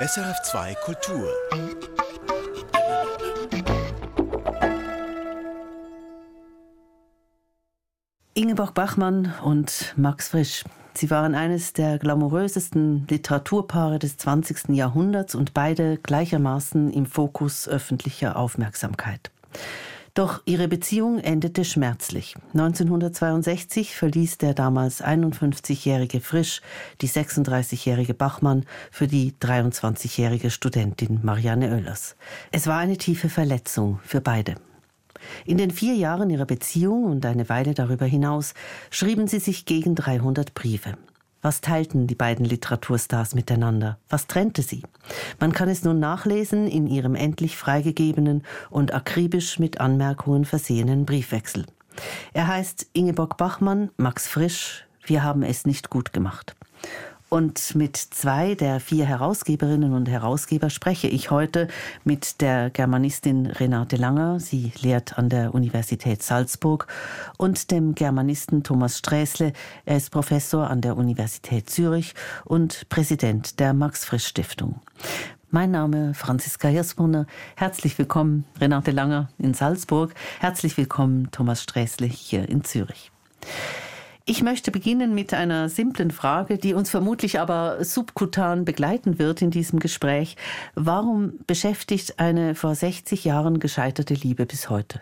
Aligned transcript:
SRF2 0.00 0.76
Kultur. 0.84 1.28
Ingeborg 8.34 8.74
Bachmann 8.74 9.34
und 9.42 9.94
Max 9.96 10.28
Frisch. 10.28 10.62
Sie 10.94 11.10
waren 11.10 11.34
eines 11.34 11.72
der 11.72 11.98
glamourösesten 11.98 13.08
Literaturpaare 13.08 13.98
des 13.98 14.16
20. 14.18 14.68
Jahrhunderts 14.68 15.34
und 15.34 15.52
beide 15.52 15.96
gleichermaßen 15.96 16.92
im 16.92 17.04
Fokus 17.04 17.66
öffentlicher 17.66 18.36
Aufmerksamkeit. 18.36 19.32
Doch 20.18 20.42
ihre 20.46 20.66
Beziehung 20.66 21.20
endete 21.20 21.64
schmerzlich. 21.64 22.34
1962 22.52 23.94
verließ 23.94 24.38
der 24.38 24.52
damals 24.52 25.00
51-jährige 25.00 26.20
Frisch 26.20 26.60
die 27.00 27.08
36-jährige 27.08 28.14
Bachmann 28.14 28.64
für 28.90 29.06
die 29.06 29.34
23-jährige 29.40 30.50
Studentin 30.50 31.20
Marianne 31.22 31.70
Oehlers. 31.70 32.16
Es 32.50 32.66
war 32.66 32.78
eine 32.78 32.96
tiefe 32.96 33.28
Verletzung 33.28 34.00
für 34.02 34.20
beide. 34.20 34.56
In 35.44 35.56
den 35.56 35.70
vier 35.70 35.94
Jahren 35.94 36.30
ihrer 36.30 36.46
Beziehung 36.46 37.04
und 37.04 37.24
eine 37.24 37.48
Weile 37.48 37.74
darüber 37.74 38.06
hinaus 38.06 38.54
schrieben 38.90 39.28
sie 39.28 39.38
sich 39.38 39.66
gegen 39.66 39.94
300 39.94 40.52
Briefe. 40.52 40.94
Was 41.40 41.60
teilten 41.60 42.08
die 42.08 42.16
beiden 42.16 42.44
Literaturstars 42.44 43.34
miteinander? 43.34 43.98
Was 44.08 44.26
trennte 44.26 44.62
sie? 44.62 44.82
Man 45.38 45.52
kann 45.52 45.68
es 45.68 45.84
nun 45.84 46.00
nachlesen 46.00 46.66
in 46.66 46.88
ihrem 46.88 47.14
endlich 47.14 47.56
freigegebenen 47.56 48.42
und 48.70 48.92
akribisch 48.92 49.58
mit 49.58 49.80
Anmerkungen 49.80 50.44
versehenen 50.44 51.06
Briefwechsel. 51.06 51.66
Er 52.32 52.48
heißt 52.48 52.88
Ingeborg 52.92 53.36
Bachmann, 53.36 53.90
Max 53.96 54.26
Frisch, 54.26 54.84
wir 55.04 55.22
haben 55.22 55.42
es 55.42 55.64
nicht 55.64 55.90
gut 55.90 56.12
gemacht. 56.12 56.56
Und 57.28 57.74
mit 57.74 57.96
zwei 57.96 58.54
der 58.54 58.80
vier 58.80 59.04
Herausgeberinnen 59.04 59.92
und 59.92 60.08
Herausgeber 60.08 60.70
spreche 60.70 61.08
ich 61.08 61.30
heute 61.30 61.68
mit 62.04 62.40
der 62.40 62.70
Germanistin 62.70 63.46
Renate 63.46 63.96
Langer, 63.96 64.40
sie 64.40 64.72
lehrt 64.80 65.18
an 65.18 65.28
der 65.28 65.54
Universität 65.54 66.22
Salzburg, 66.22 66.86
und 67.36 67.70
dem 67.70 67.94
Germanisten 67.94 68.62
Thomas 68.62 68.96
Sträßle, 68.98 69.52
er 69.84 69.96
ist 69.96 70.10
Professor 70.10 70.70
an 70.70 70.80
der 70.80 70.96
Universität 70.96 71.68
Zürich 71.68 72.14
und 72.46 72.88
Präsident 72.88 73.60
der 73.60 73.74
Max-Frisch-Stiftung. 73.74 74.80
Mein 75.50 75.70
Name 75.70 76.14
Franziska 76.14 76.68
Hirsbrunner. 76.68 77.26
Herzlich 77.56 77.98
willkommen, 77.98 78.44
Renate 78.58 78.90
Langer 78.90 79.28
in 79.38 79.52
Salzburg. 79.52 80.14
Herzlich 80.40 80.76
willkommen, 80.78 81.30
Thomas 81.30 81.62
Sträßle 81.62 82.06
hier 82.06 82.48
in 82.48 82.64
Zürich. 82.64 83.12
Ich 84.30 84.42
möchte 84.42 84.70
beginnen 84.70 85.14
mit 85.14 85.32
einer 85.32 85.70
simplen 85.70 86.10
Frage, 86.10 86.58
die 86.58 86.74
uns 86.74 86.90
vermutlich 86.90 87.40
aber 87.40 87.82
subkutan 87.82 88.66
begleiten 88.66 89.18
wird 89.18 89.40
in 89.40 89.50
diesem 89.50 89.78
Gespräch. 89.78 90.36
Warum 90.74 91.38
beschäftigt 91.46 92.18
eine 92.18 92.54
vor 92.54 92.74
60 92.74 93.24
Jahren 93.24 93.58
gescheiterte 93.58 94.12
Liebe 94.12 94.44
bis 94.44 94.68
heute? 94.68 95.00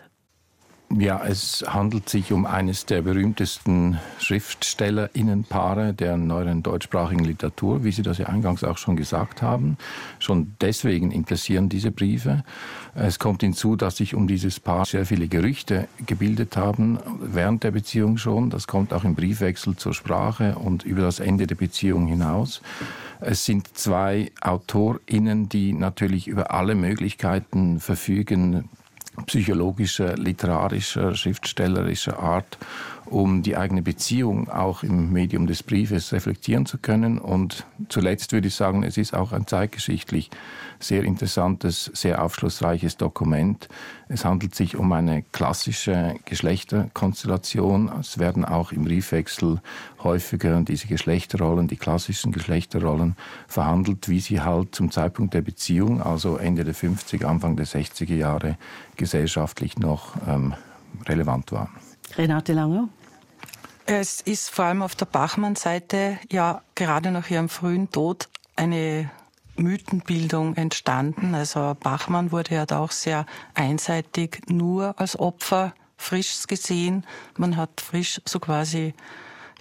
Ja, 0.95 1.21
es 1.25 1.65
handelt 1.67 2.07
sich 2.07 2.31
um 2.31 2.45
eines 2.45 2.85
der 2.85 3.01
berühmtesten 3.01 3.99
Schriftstellerinnenpaare 4.19 5.93
der 5.93 6.15
neueren 6.15 6.63
deutschsprachigen 6.63 7.25
Literatur, 7.25 7.83
wie 7.83 7.91
Sie 7.91 8.03
das 8.03 8.19
ja 8.19 8.27
eingangs 8.27 8.63
auch 8.63 8.77
schon 8.77 8.95
gesagt 8.95 9.41
haben. 9.41 9.77
Schon 10.19 10.53
deswegen 10.61 11.11
interessieren 11.11 11.67
diese 11.67 11.91
Briefe. 11.91 12.45
Es 12.95 13.19
kommt 13.19 13.41
hinzu, 13.41 13.75
dass 13.75 13.97
sich 13.97 14.15
um 14.15 14.27
dieses 14.27 14.61
Paar 14.61 14.85
sehr 14.85 15.05
viele 15.05 15.27
Gerüchte 15.27 15.89
gebildet 16.05 16.55
haben, 16.55 16.99
während 17.19 17.65
der 17.65 17.71
Beziehung 17.71 18.17
schon. 18.17 18.49
Das 18.49 18.65
kommt 18.65 18.93
auch 18.93 19.03
im 19.03 19.13
Briefwechsel 19.13 19.75
zur 19.75 19.93
Sprache 19.93 20.55
und 20.55 20.83
über 20.83 21.01
das 21.01 21.19
Ende 21.19 21.47
der 21.47 21.55
Beziehung 21.55 22.07
hinaus. 22.07 22.61
Es 23.19 23.43
sind 23.43 23.77
zwei 23.77 24.31
AutorInnen, 24.39 25.49
die 25.49 25.73
natürlich 25.73 26.27
über 26.27 26.51
alle 26.51 26.75
Möglichkeiten 26.75 27.81
verfügen, 27.81 28.69
psychologischer, 29.25 30.15
literarischer, 30.15 31.15
schriftstellerischer 31.15 32.19
Art, 32.19 32.57
um 33.09 33.41
die 33.41 33.57
eigene 33.57 33.81
Beziehung 33.81 34.49
auch 34.49 34.83
im 34.83 35.11
Medium 35.11 35.47
des 35.47 35.63
Briefes 35.63 36.13
reflektieren 36.13 36.65
zu 36.65 36.77
können. 36.77 37.17
Und 37.17 37.65
zuletzt 37.89 38.31
würde 38.33 38.47
ich 38.47 38.55
sagen, 38.55 38.83
es 38.83 38.97
ist 38.97 39.13
auch 39.13 39.31
ein 39.31 39.47
zeitgeschichtlich 39.47 40.29
sehr 40.79 41.03
interessantes, 41.03 41.91
sehr 41.93 42.23
aufschlussreiches 42.23 42.97
Dokument. 42.97 43.67
Es 44.09 44.25
handelt 44.25 44.55
sich 44.55 44.75
um 44.75 44.91
eine 44.91 45.23
klassische 45.31 46.15
Geschlechterkonstellation. 46.25 47.91
Es 47.99 48.19
werden 48.19 48.45
auch 48.45 48.71
im 48.71 48.85
Briefwechsel 48.85 49.61
häufiger 50.03 50.61
diese 50.61 50.87
Geschlechterrollen, 50.87 51.67
die 51.67 51.77
klassischen 51.77 52.31
Geschlechterrollen 52.31 53.15
verhandelt, 53.47 54.07
wie 54.07 54.19
sie 54.19 54.41
halt 54.41 54.75
zum 54.75 54.91
Zeitpunkt 54.91 55.33
der 55.33 55.41
Beziehung, 55.41 56.01
also 56.01 56.37
Ende 56.37 56.63
der 56.63 56.75
50er, 56.75 57.25
Anfang 57.25 57.55
der 57.55 57.65
60er 57.65 58.15
Jahre, 58.15 58.57
gesellschaftlich 58.95 59.77
noch 59.77 60.15
ähm, 60.27 60.53
relevant 61.07 61.51
waren. 61.51 61.69
Renate 62.15 62.53
Langer? 62.53 62.89
Es 63.85 64.21
ist 64.21 64.49
vor 64.49 64.65
allem 64.65 64.81
auf 64.81 64.95
der 64.95 65.05
Bachmann-Seite 65.05 66.19
ja 66.29 66.61
gerade 66.75 67.11
nach 67.11 67.29
ihrem 67.29 67.49
frühen 67.49 67.89
Tod 67.89 68.27
eine 68.55 69.09
Mythenbildung 69.55 70.55
entstanden. 70.55 71.35
Also 71.35 71.75
Bachmann 71.79 72.31
wurde 72.31 72.55
ja 72.55 72.65
da 72.65 72.79
auch 72.79 72.91
sehr 72.91 73.25
einseitig 73.53 74.41
nur 74.47 74.99
als 74.99 75.17
Opfer 75.17 75.73
Frischs 75.97 76.47
gesehen. 76.47 77.05
Man 77.37 77.57
hat 77.57 77.81
Frisch 77.81 78.21
so 78.25 78.39
quasi 78.39 78.93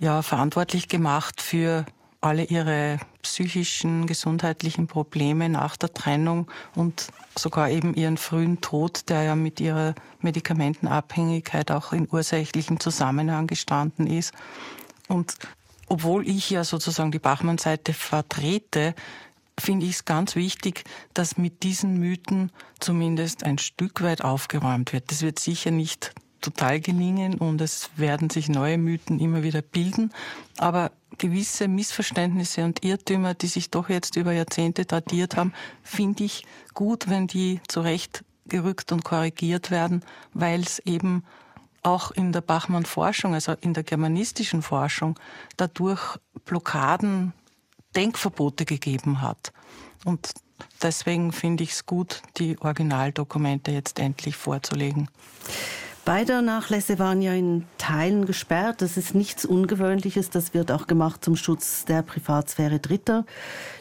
ja 0.01 0.23
verantwortlich 0.23 0.89
gemacht 0.89 1.41
für 1.41 1.87
alle 2.21 2.45
ihre 2.45 2.99
psychischen, 3.23 4.07
gesundheitlichen 4.07 4.87
Probleme 4.87 5.49
nach 5.49 5.77
der 5.77 5.93
Trennung 5.93 6.51
und 6.75 7.09
sogar 7.39 7.71
eben 7.71 7.95
ihren 7.95 8.17
frühen 8.17 8.61
Tod, 8.61 9.09
der 9.09 9.23
ja 9.23 9.35
mit 9.35 9.61
ihrer 9.61 9.95
Medikamentenabhängigkeit 10.21 11.71
auch 11.71 11.93
in 11.93 12.09
ursächlichen 12.11 12.81
Zusammenhang 12.81 13.47
gestanden 13.47 14.07
ist. 14.07 14.33
Und 15.09 15.37
obwohl 15.89 16.29
ich 16.29 16.51
ja 16.51 16.65
sozusagen 16.65 17.13
die 17.13 17.19
Bachmann-Seite 17.19 17.93
vertrete, 17.93 18.95
finde 19.59 19.87
ich 19.87 19.93
es 19.93 20.05
ganz 20.05 20.37
wichtig, 20.37 20.85
dass 21.15 21.39
mit 21.39 21.63
diesen 21.63 21.99
Mythen 21.99 22.51
zumindest 22.81 23.45
ein 23.45 23.59
Stück 23.59 24.03
weit 24.03 24.23
aufgeräumt 24.23 24.93
wird. 24.93 25.11
Das 25.11 25.23
wird 25.23 25.39
sicher 25.39 25.71
nicht 25.71 26.13
total 26.47 26.81
gelingen 26.81 27.35
und 27.35 27.61
es 27.61 27.91
werden 27.97 28.31
sich 28.31 28.49
neue 28.49 28.79
Mythen 28.79 29.19
immer 29.19 29.43
wieder 29.43 29.63
bilden. 29.63 30.13
Aber 30.59 30.93
gewisse 31.19 31.67
Missverständnisse 31.67 32.65
und 32.65 32.85
Irrtümer, 32.85 33.35
die 33.35 33.49
sich 33.49 33.71
doch 33.71 33.89
jetzt 33.89 34.17
über 34.17 34.33
Jahrzehnte 34.33 34.87
tradiert 34.87 35.37
haben, 35.37 35.53
finde 35.83 36.25
ich 36.25 36.47
gut, 36.73 37.09
wenn 37.09 37.27
die 37.27 37.61
zurechtgerückt 37.67 38.93
und 38.93 39.03
korrigiert 39.03 39.71
werden, 39.71 40.03
weil 40.35 40.61
es 40.61 40.79
eben 40.81 41.25
auch 41.83 42.11
in 42.13 42.33
der 42.33 42.41
Bachmann-Forschung, 42.43 43.35
also 43.35 43.55
in 43.61 43.75
der 43.75 43.83
germanistischen 43.83 44.63
Forschung, 44.63 45.19
dadurch 45.57 46.19
Blockaden, 46.45 47.33
Denkverbote 47.95 48.65
gegeben 48.65 49.21
hat. 49.21 49.53
Und 50.05 50.31
deswegen 50.83 51.33
finde 51.33 51.65
ich 51.65 51.73
es 51.73 51.87
gut, 51.87 52.23
die 52.37 52.59
Originaldokumente 52.61 53.71
jetzt 53.71 53.99
endlich 53.99 54.37
vorzulegen. 54.37 55.09
Beide 56.07 56.41
Nachlässe 56.41 57.01
waren 57.01 57.21
ja 57.21 57.33
in 57.33 57.65
Teilen 57.79 58.27
gesperrt. 58.27 58.81
Das 58.81 58.97
ist 58.97 59.17
nichts 59.17 59.45
Ungewöhnliches. 59.45 60.31
Das 60.31 60.55
wird 60.55 60.71
auch 60.71 60.87
gemacht 60.87 61.25
zum 61.25 61.35
Schutz 61.35 61.85
der 61.85 62.03
Privatsphäre 62.03 62.79
Dritter. 62.79 63.27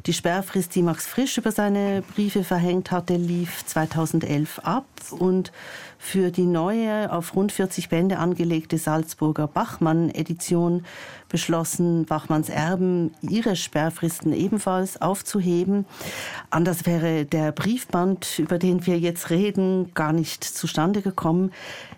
Die 0.07 0.13
Sperrfrist, 0.13 0.73
die 0.73 0.81
Max 0.81 1.05
Frisch 1.05 1.37
über 1.37 1.51
seine 1.51 2.01
Briefe 2.01 2.43
verhängt 2.43 2.89
hatte, 2.89 3.15
lief 3.15 3.63
2011 3.67 4.57
ab 4.63 4.87
und 5.11 5.51
für 5.99 6.31
die 6.31 6.47
neue, 6.47 7.11
auf 7.11 7.35
rund 7.35 7.51
40 7.51 7.89
Bände 7.89 8.17
angelegte 8.17 8.79
Salzburger 8.79 9.47
Bachmann-Edition 9.47 10.83
beschlossen 11.29 12.05
Bachmanns 12.05 12.49
Erben, 12.49 13.13
ihre 13.21 13.55
Sperrfristen 13.55 14.33
ebenfalls 14.33 15.01
aufzuheben. 15.01 15.85
Anders 16.49 16.85
wäre 16.85 17.25
der 17.25 17.51
Briefband, 17.51 18.39
über 18.39 18.57
den 18.57 18.85
wir 18.85 18.99
jetzt 18.99 19.29
reden, 19.29 19.93
gar 19.93 20.13
nicht 20.13 20.43
zustande 20.43 21.01
gekommen. 21.01 21.51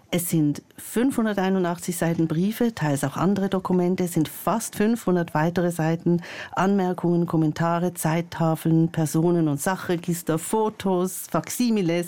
Es 0.09 0.30
sind 0.30 0.62
581 0.77 1.98
Seiten 1.98 2.27
Briefe, 2.30 2.74
teils 2.74 3.04
auch 3.04 3.18
andere 3.18 3.50
Dokumente, 3.50 4.06
es 4.06 4.13
sind 4.13 4.30
fast 4.30 4.77
500 4.77 5.33
weitere 5.33 5.69
Seiten, 5.69 6.21
Anmerkungen, 6.54 7.25
Kommentare, 7.25 7.94
Zeittafeln, 7.94 8.89
Personen- 8.89 9.50
und 9.50 9.59
Sachregister, 9.59 10.39
Fotos, 10.39 11.25
Faximiles. 11.30 12.07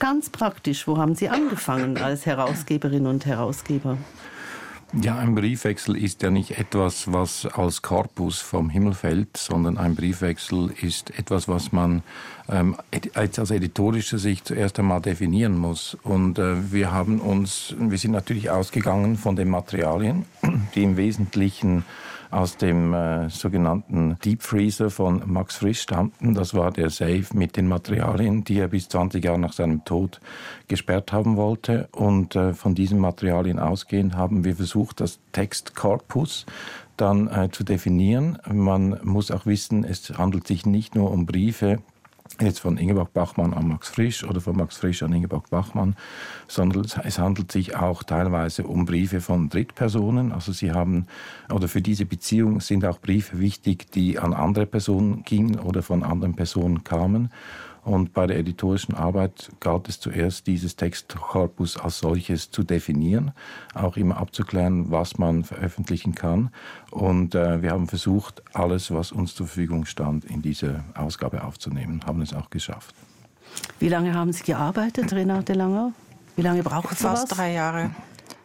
Ganz 0.00 0.28
praktisch, 0.28 0.88
wo 0.88 0.98
haben 0.98 1.14
Sie 1.14 1.28
angefangen 1.28 1.98
als 1.98 2.26
Herausgeberin 2.26 3.06
und 3.06 3.26
Herausgeber? 3.26 3.96
Ja, 4.92 5.18
ein 5.18 5.34
Briefwechsel 5.34 5.96
ist 5.96 6.22
ja 6.22 6.30
nicht 6.30 6.58
etwas, 6.58 7.12
was 7.12 7.44
als 7.44 7.82
Korpus 7.82 8.38
vom 8.38 8.70
Himmel 8.70 8.94
fällt, 8.94 9.36
sondern 9.36 9.78
ein 9.78 9.96
Briefwechsel 9.96 10.72
ist 10.80 11.10
etwas, 11.18 11.48
was 11.48 11.72
man 11.72 12.02
ähm, 12.48 12.76
aus 13.36 13.50
editorischer 13.50 14.18
Sicht 14.18 14.46
zuerst 14.46 14.78
einmal 14.78 15.00
definieren 15.00 15.58
muss. 15.58 15.96
Und 16.04 16.38
äh, 16.38 16.72
wir 16.72 16.92
haben 16.92 17.20
uns, 17.20 17.74
wir 17.78 17.98
sind 17.98 18.12
natürlich 18.12 18.48
ausgegangen 18.50 19.16
von 19.16 19.34
den 19.34 19.48
Materialien, 19.48 20.24
die 20.74 20.84
im 20.84 20.96
Wesentlichen 20.96 21.84
aus 22.30 22.56
dem 22.56 22.94
äh, 22.94 23.28
sogenannten 23.28 24.16
Deep 24.24 24.42
Freezer 24.42 24.90
von 24.90 25.22
Max 25.26 25.56
Frisch 25.56 25.80
stammten. 25.80 26.34
Das 26.34 26.54
war 26.54 26.70
der 26.70 26.90
Safe 26.90 27.26
mit 27.34 27.56
den 27.56 27.68
Materialien, 27.68 28.44
die 28.44 28.58
er 28.58 28.68
bis 28.68 28.88
20 28.88 29.24
Jahre 29.24 29.38
nach 29.38 29.52
seinem 29.52 29.84
Tod 29.84 30.20
gesperrt 30.68 31.12
haben 31.12 31.36
wollte. 31.36 31.88
Und 31.92 32.36
äh, 32.36 32.54
von 32.54 32.74
diesen 32.74 32.98
Materialien 32.98 33.58
ausgehend 33.58 34.16
haben 34.16 34.44
wir 34.44 34.56
versucht, 34.56 35.00
das 35.00 35.18
Textkorpus 35.32 36.46
dann 36.96 37.28
äh, 37.28 37.50
zu 37.50 37.64
definieren. 37.64 38.38
Man 38.50 38.98
muss 39.02 39.30
auch 39.30 39.46
wissen, 39.46 39.84
es 39.84 40.16
handelt 40.16 40.46
sich 40.46 40.66
nicht 40.66 40.94
nur 40.94 41.10
um 41.10 41.26
Briefe, 41.26 41.80
jetzt 42.40 42.60
von 42.60 42.76
Ingeborg 42.76 43.12
Bachmann 43.12 43.54
an 43.54 43.68
Max 43.68 43.88
Frisch 43.88 44.24
oder 44.24 44.40
von 44.40 44.56
Max 44.56 44.76
Frisch 44.76 45.02
an 45.02 45.12
Ingeborg 45.12 45.50
Bachmann, 45.50 45.96
sondern 46.48 46.84
es 47.04 47.18
handelt 47.18 47.52
sich 47.52 47.76
auch 47.76 48.02
teilweise 48.02 48.64
um 48.64 48.84
Briefe 48.84 49.20
von 49.20 49.48
Drittpersonen. 49.48 50.32
Also 50.32 50.52
sie 50.52 50.72
haben, 50.72 51.06
oder 51.52 51.68
für 51.68 51.82
diese 51.82 52.04
Beziehung 52.06 52.60
sind 52.60 52.84
auch 52.84 53.00
Briefe 53.00 53.38
wichtig, 53.38 53.90
die 53.92 54.18
an 54.18 54.34
andere 54.34 54.66
Personen 54.66 55.22
gingen 55.24 55.58
oder 55.58 55.82
von 55.82 56.02
anderen 56.02 56.34
Personen 56.34 56.84
kamen. 56.84 57.30
Und 57.86 58.14
bei 58.14 58.26
der 58.26 58.36
editorischen 58.36 58.96
Arbeit 58.96 59.52
galt 59.60 59.88
es 59.88 60.00
zuerst, 60.00 60.48
dieses 60.48 60.74
Textkorpus 60.74 61.76
als 61.76 62.00
solches 62.00 62.50
zu 62.50 62.64
definieren, 62.64 63.30
auch 63.74 63.96
immer 63.96 64.16
abzuklären, 64.16 64.90
was 64.90 65.18
man 65.18 65.44
veröffentlichen 65.44 66.12
kann. 66.12 66.50
Und 66.90 67.36
äh, 67.36 67.62
wir 67.62 67.70
haben 67.70 67.86
versucht, 67.86 68.42
alles, 68.54 68.90
was 68.90 69.12
uns 69.12 69.36
zur 69.36 69.46
Verfügung 69.46 69.84
stand, 69.84 70.24
in 70.24 70.42
diese 70.42 70.82
Ausgabe 70.96 71.44
aufzunehmen, 71.44 72.00
haben 72.04 72.22
es 72.22 72.34
auch 72.34 72.50
geschafft. 72.50 72.92
Wie 73.78 73.88
lange 73.88 74.14
haben 74.14 74.32
Sie 74.32 74.42
gearbeitet, 74.42 75.12
Renate 75.12 75.52
Langer? 75.52 75.92
Wie 76.34 76.42
lange 76.42 76.64
braucht 76.64 76.90
es 76.90 77.02
Fast 77.02 77.36
drei 77.38 77.52
Jahre. 77.52 77.92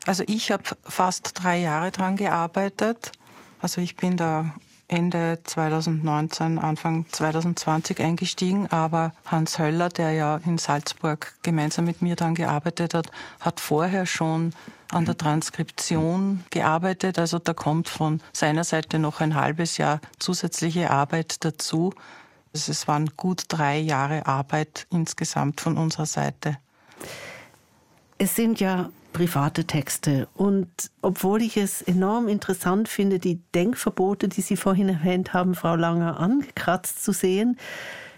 Also 0.06 0.24
ich 0.28 0.52
habe 0.52 0.66
fast 0.84 1.32
drei 1.34 1.62
Jahre 1.62 1.90
dran 1.90 2.16
gearbeitet. 2.16 3.12
Also 3.60 3.82
ich 3.82 3.96
bin 3.96 4.18
da 4.18 4.54
Ende 4.92 5.40
2019, 5.42 6.60
Anfang 6.60 7.06
2020 7.10 8.02
eingestiegen, 8.02 8.68
aber 8.68 9.14
Hans 9.26 9.58
Höller, 9.58 9.88
der 9.88 10.12
ja 10.12 10.42
in 10.46 10.58
Salzburg 10.58 11.34
gemeinsam 11.44 11.86
mit 11.86 12.02
mir 12.02 12.18
dann 12.18 12.36
gearbeitet 12.36 12.94
hat, 12.94 13.10
hat 13.40 13.62
vorher 13.62 14.06
schon 14.06 14.54
an 14.92 15.06
der 15.06 15.18
Transkription 15.18 16.44
gearbeitet. 16.50 17.18
Also 17.20 17.40
da 17.40 17.54
kommt 17.54 17.88
von 17.88 18.20
seiner 18.34 18.66
Seite 18.66 19.00
noch 19.00 19.22
ein 19.22 19.36
halbes 19.36 19.78
Jahr 19.78 20.02
zusätzliche 20.20 20.90
Arbeit 20.90 21.46
dazu. 21.46 21.94
Also 22.54 22.74
es 22.74 22.86
waren 22.90 23.12
gut 23.16 23.46
drei 23.48 23.78
Jahre 23.80 24.26
Arbeit 24.26 24.88
insgesamt 24.92 25.62
von 25.62 25.78
unserer 25.78 26.06
Seite. 26.06 26.58
Es 28.18 28.36
sind 28.36 28.60
ja 28.60 28.90
private 29.14 29.66
Texte. 29.66 30.28
Und 30.34 30.68
obwohl 31.02 31.42
ich 31.42 31.58
es 31.58 31.82
enorm 31.82 32.28
interessant 32.28 32.88
finde, 32.88 33.20
die 33.20 33.40
Denkverbote, 33.54 34.28
die 34.28 34.42
Sie 34.42 34.58
vorhin 34.58 34.90
erwähnt 34.90 35.34
haben, 35.34 35.56
Frau 35.56 35.76
Langer, 35.76 36.20
angekratzt 36.20 37.04
zu 37.04 37.12
sehen, 37.12 37.58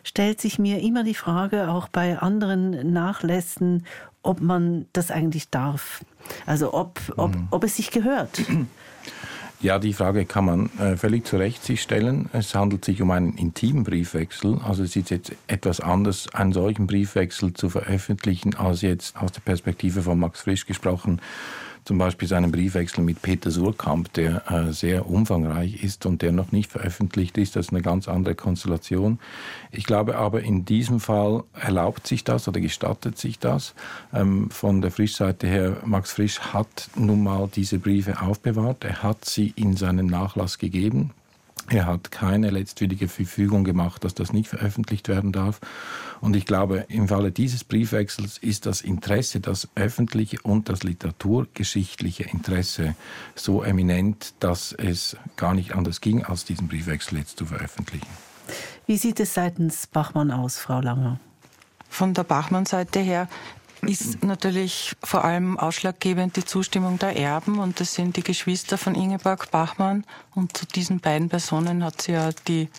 stellt 0.04 0.42
sich 0.42 0.60
mir 0.60 0.82
immer 0.82 1.04
die 1.04 1.14
Frage, 1.14 1.70
auch 1.70 1.88
bei 1.88 2.20
anderen 2.20 2.92
Nachlässen, 2.92 3.86
ob 4.22 4.42
man 4.42 4.86
das 4.94 5.12
eigentlich 5.12 5.50
darf. 5.50 6.04
Also 6.46 6.74
ob, 6.74 7.00
ob, 7.18 7.36
mhm. 7.36 7.48
ob 7.52 7.64
es 7.64 7.76
sich 7.76 7.92
gehört. 7.92 8.42
Ja, 9.64 9.80
die 9.80 9.94
Frage 9.94 10.26
kann 10.26 10.44
man 10.44 10.70
äh, 10.78 10.98
völlig 10.98 11.26
zu 11.26 11.38
Recht 11.38 11.64
sich 11.64 11.82
stellen. 11.82 12.30
Es 12.34 12.54
handelt 12.54 12.84
sich 12.84 13.02
um 13.02 13.12
einen 13.12 13.36
intimen 13.36 13.86
Briefwechsel. 13.86 14.60
Also 14.62 14.84
es 14.84 14.98
ist 14.98 15.10
jetzt 15.10 15.32
etwas 15.48 15.80
anders, 15.80 16.28
einen 16.34 16.52
solchen 16.52 16.86
Briefwechsel 16.86 17.54
zu 17.54 17.70
veröffentlichen, 17.70 18.56
als 18.56 18.82
jetzt 18.82 19.16
aus 19.16 19.32
der 19.32 19.40
Perspektive 19.40 20.02
von 20.02 20.20
Max 20.20 20.42
Frisch 20.42 20.66
gesprochen 20.66 21.22
zum 21.86 21.98
Beispiel 21.98 22.28
seinen 22.28 22.52
Briefwechsel 22.52 23.04
mit 23.04 23.22
Peter 23.22 23.52
Surkamp, 23.52 24.14
der 24.14 24.52
äh, 24.52 24.72
sehr 24.72 25.10
umfangreich 25.10 25.84
ist 25.84 26.06
und 26.06 26.22
der 26.22 26.32
noch 26.32 26.52
nicht 26.52 26.72
veröffentlicht 26.72 27.38
ist. 27.38 27.56
Das 27.56 27.68
ist 27.68 27.72
eine 27.72 27.82
ganz 27.82 28.08
andere 28.08 28.36
Konstellation. 28.36 29.20
Ich 29.72 29.86
glaube 29.86 30.18
aber, 30.18 30.42
in 30.42 30.66
diesem 30.66 31.00
Fall 31.00 31.44
erlaubt 31.54 32.08
sich 32.08 32.24
das 32.24 32.48
oder 32.48 32.62
gestattet 32.62 33.18
sich 33.18 33.40
das. 33.40 33.76
Ähm, 34.14 34.50
von 34.50 34.82
der 34.82 34.92
Frischseite 34.92 35.48
her, 35.48 35.78
Max 35.86 36.14
Frisch 36.14 36.40
hat 36.40 36.90
nun 36.96 37.24
mal 37.24 37.50
diese 37.54 37.80
Briefe 37.80 38.22
aufbewahrt. 38.22 38.84
Er 38.84 39.04
hat 39.04 39.26
sie 39.26 39.54
in 39.56 39.76
seinen 39.76 40.08
Nachlass 40.08 40.58
gegeben. 40.58 41.12
Er 41.70 41.86
hat 41.86 42.12
keine 42.12 42.50
letztwillige 42.50 43.08
Verfügung 43.08 43.64
gemacht, 43.64 44.04
dass 44.04 44.14
das 44.14 44.34
nicht 44.34 44.50
veröffentlicht 44.50 45.08
werden 45.08 45.32
darf. 45.32 45.62
Und 46.20 46.36
ich 46.36 46.46
glaube, 46.46 46.86
im 46.90 47.08
Falle 47.08 47.32
dieses 47.32 47.64
Briefwechsels 47.64 48.38
ist 48.38 48.66
das 48.66 48.82
Interesse, 48.82 49.40
das 49.40 49.70
öffentliche 49.76 50.38
und 50.44 50.70
das 50.70 50.84
literaturgeschichtliche 50.84 52.24
Interesse 52.24 52.96
so 53.36 53.64
eminent, 53.64 54.34
dass 54.40 54.74
es 54.74 55.16
gar 55.38 55.54
nicht 55.54 55.74
anders 55.74 56.02
ging, 56.02 56.24
als 56.24 56.46
diesen 56.46 56.68
Briefwechsel 56.68 57.20
jetzt 57.20 57.38
zu 57.38 57.46
veröffentlichen. 57.46 58.08
Wie 58.86 58.98
sieht 58.98 59.20
es 59.22 59.34
seitens 59.34 59.88
Bachmann 59.88 60.32
aus, 60.32 60.58
Frau 60.58 60.82
Langer? 60.82 61.20
Von 61.88 62.14
der 62.14 62.24
Bachmann-Seite 62.24 63.00
her 63.00 63.30
ist 63.88 64.24
natürlich 64.24 64.96
vor 65.04 65.24
allem 65.24 65.58
ausschlaggebend 65.60 66.36
die 66.36 66.46
Zustimmung 66.46 67.00
der 67.00 67.18
Erben 67.18 67.60
und 67.60 67.80
das 67.80 67.94
sind 67.94 68.18
die 68.18 68.24
Geschwister 68.24 68.78
von 68.78 68.96
Ingeborg 68.96 69.52
Bachmann. 69.52 70.06
Und 70.34 70.58
zu 70.58 70.66
diesen 70.66 71.00
beiden 71.00 71.30
Personen 71.30 71.84
hat 71.84 72.02
sie 72.02 72.14
ja 72.14 72.30
die 72.48 72.70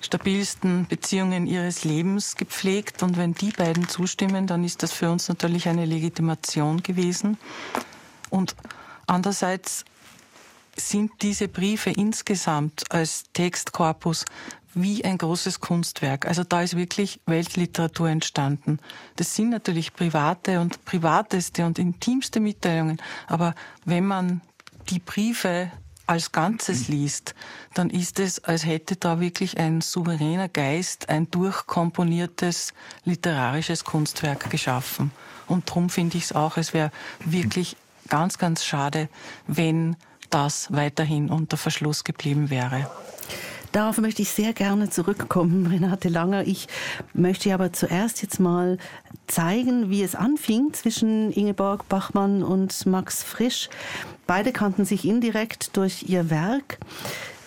stabilsten 0.00 0.86
Beziehungen 0.86 1.46
ihres 1.46 1.84
Lebens 1.84 2.36
gepflegt. 2.36 3.02
Und 3.02 3.16
wenn 3.16 3.34
die 3.34 3.50
beiden 3.50 3.88
zustimmen, 3.88 4.46
dann 4.46 4.64
ist 4.64 4.82
das 4.82 4.92
für 4.92 5.10
uns 5.10 5.28
natürlich 5.28 5.68
eine 5.68 5.84
Legitimation 5.84 6.82
gewesen. 6.82 7.38
Und 8.30 8.54
andererseits 9.06 9.84
sind 10.76 11.10
diese 11.20 11.48
Briefe 11.48 11.90
insgesamt 11.90 12.84
als 12.90 13.24
Textkorpus 13.32 14.24
wie 14.74 15.04
ein 15.04 15.18
großes 15.18 15.60
Kunstwerk. 15.60 16.26
Also 16.26 16.44
da 16.44 16.62
ist 16.62 16.76
wirklich 16.76 17.20
Weltliteratur 17.26 18.08
entstanden. 18.08 18.78
Das 19.16 19.34
sind 19.34 19.50
natürlich 19.50 19.92
private 19.94 20.60
und 20.60 20.84
privateste 20.84 21.66
und 21.66 21.78
intimste 21.78 22.40
Mitteilungen. 22.40 23.00
Aber 23.26 23.54
wenn 23.84 24.06
man 24.06 24.40
die 24.88 24.98
Briefe 24.98 25.70
als 26.06 26.32
Ganzes 26.32 26.88
liest, 26.88 27.36
dann 27.74 27.88
ist 27.88 28.18
es, 28.18 28.42
als 28.42 28.66
hätte 28.66 28.96
da 28.96 29.20
wirklich 29.20 29.58
ein 29.58 29.80
souveräner 29.80 30.48
Geist 30.48 31.08
ein 31.08 31.30
durchkomponiertes 31.30 32.74
literarisches 33.04 33.84
Kunstwerk 33.84 34.50
geschaffen. 34.50 35.12
Und 35.46 35.68
darum 35.68 35.88
finde 35.88 36.18
ich 36.18 36.24
es 36.24 36.32
auch, 36.32 36.56
es 36.56 36.74
wäre 36.74 36.90
wirklich 37.24 37.76
ganz, 38.08 38.38
ganz 38.38 38.64
schade, 38.64 39.08
wenn 39.46 39.96
das 40.30 40.72
weiterhin 40.72 41.30
unter 41.30 41.56
Verschluss 41.56 42.02
geblieben 42.02 42.50
wäre. 42.50 42.90
Darauf 43.72 43.98
möchte 43.98 44.22
ich 44.22 44.30
sehr 44.30 44.52
gerne 44.52 44.90
zurückkommen, 44.90 45.66
Renate 45.70 46.08
Langer. 46.08 46.46
Ich 46.46 46.66
möchte 47.14 47.52
aber 47.54 47.72
zuerst 47.72 48.22
jetzt 48.22 48.40
mal 48.40 48.78
zeigen, 49.26 49.90
wie 49.90 50.02
es 50.02 50.14
anfing 50.14 50.72
zwischen 50.72 51.32
Ingeborg 51.32 51.88
Bachmann 51.88 52.42
und 52.42 52.86
Max 52.86 53.22
Frisch. 53.22 53.68
Beide 54.26 54.52
kannten 54.52 54.84
sich 54.84 55.04
indirekt 55.04 55.76
durch 55.76 56.04
ihr 56.08 56.30
Werk 56.30 56.78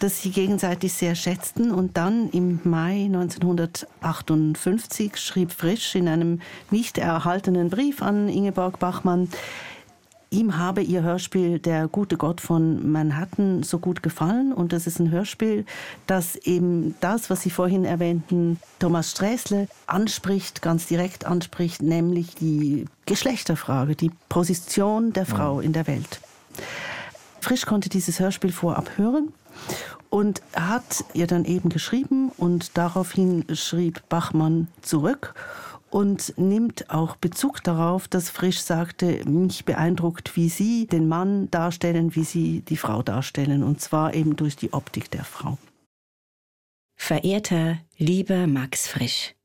das 0.03 0.21
sie 0.21 0.29
gegenseitig 0.31 0.93
sehr 0.93 1.15
schätzten. 1.15 1.71
Und 1.71 1.95
dann 1.95 2.29
im 2.31 2.59
Mai 2.65 3.05
1958 3.05 5.15
schrieb 5.15 5.53
Frisch 5.53 5.95
in 5.95 6.09
einem 6.09 6.41
nicht 6.71 6.97
erhaltenen 6.97 7.69
Brief 7.69 8.01
an 8.01 8.27
Ingeborg 8.27 8.79
Bachmann, 8.79 9.29
ihm 10.33 10.57
habe 10.57 10.81
ihr 10.81 11.03
Hörspiel 11.03 11.59
Der 11.59 11.87
gute 11.87 12.17
Gott 12.17 12.41
von 12.41 12.91
Manhattan 12.91 13.63
so 13.63 13.79
gut 13.79 14.03
gefallen. 14.03 14.51
Und 14.51 14.73
das 14.73 14.87
ist 14.87 14.99
ein 14.99 15.11
Hörspiel, 15.11 15.65
das 16.07 16.35
eben 16.35 16.95
das, 16.99 17.29
was 17.29 17.41
Sie 17.41 17.49
vorhin 17.49 17.85
erwähnten, 17.85 18.59
Thomas 18.79 19.11
Sträßle 19.11 19.67
anspricht, 19.87 20.61
ganz 20.61 20.87
direkt 20.87 21.25
anspricht, 21.25 21.81
nämlich 21.81 22.35
die 22.35 22.85
Geschlechterfrage, 23.05 23.95
die 23.95 24.11
Position 24.27 25.13
der 25.13 25.25
Frau 25.25 25.59
in 25.59 25.73
der 25.73 25.87
Welt. 25.87 26.19
Frisch 27.39 27.65
konnte 27.65 27.89
dieses 27.89 28.19
Hörspiel 28.19 28.51
vorab 28.51 28.97
hören 28.97 29.33
und 30.09 30.41
hat 30.55 31.03
ihr 31.13 31.27
dann 31.27 31.45
eben 31.45 31.69
geschrieben 31.69 32.31
und 32.37 32.77
daraufhin 32.77 33.45
schrieb 33.53 34.07
Bachmann 34.09 34.67
zurück 34.81 35.33
und 35.93 36.33
nimmt 36.37 36.89
auch 36.89 37.17
Bezug 37.17 37.63
darauf, 37.63 38.07
dass 38.07 38.31
Frisch 38.31 38.59
sagte, 38.61 39.23
mich 39.29 39.63
beeindruckt, 39.63 40.35
wie 40.35 40.49
Sie 40.49 40.87
den 40.87 41.07
Mann 41.07 41.51
darstellen, 41.51 42.15
wie 42.15 42.23
Sie 42.23 42.61
die 42.61 42.77
Frau 42.77 43.03
darstellen, 43.03 43.61
und 43.61 43.79
zwar 43.79 44.15
eben 44.15 44.35
durch 44.35 44.55
die 44.55 44.73
Optik 44.73 45.11
der 45.11 45.23
Frau. 45.23 45.59
Verehrter, 46.95 47.77
lieber 47.97 48.47
Max 48.47 48.87
Frisch, 48.87 49.35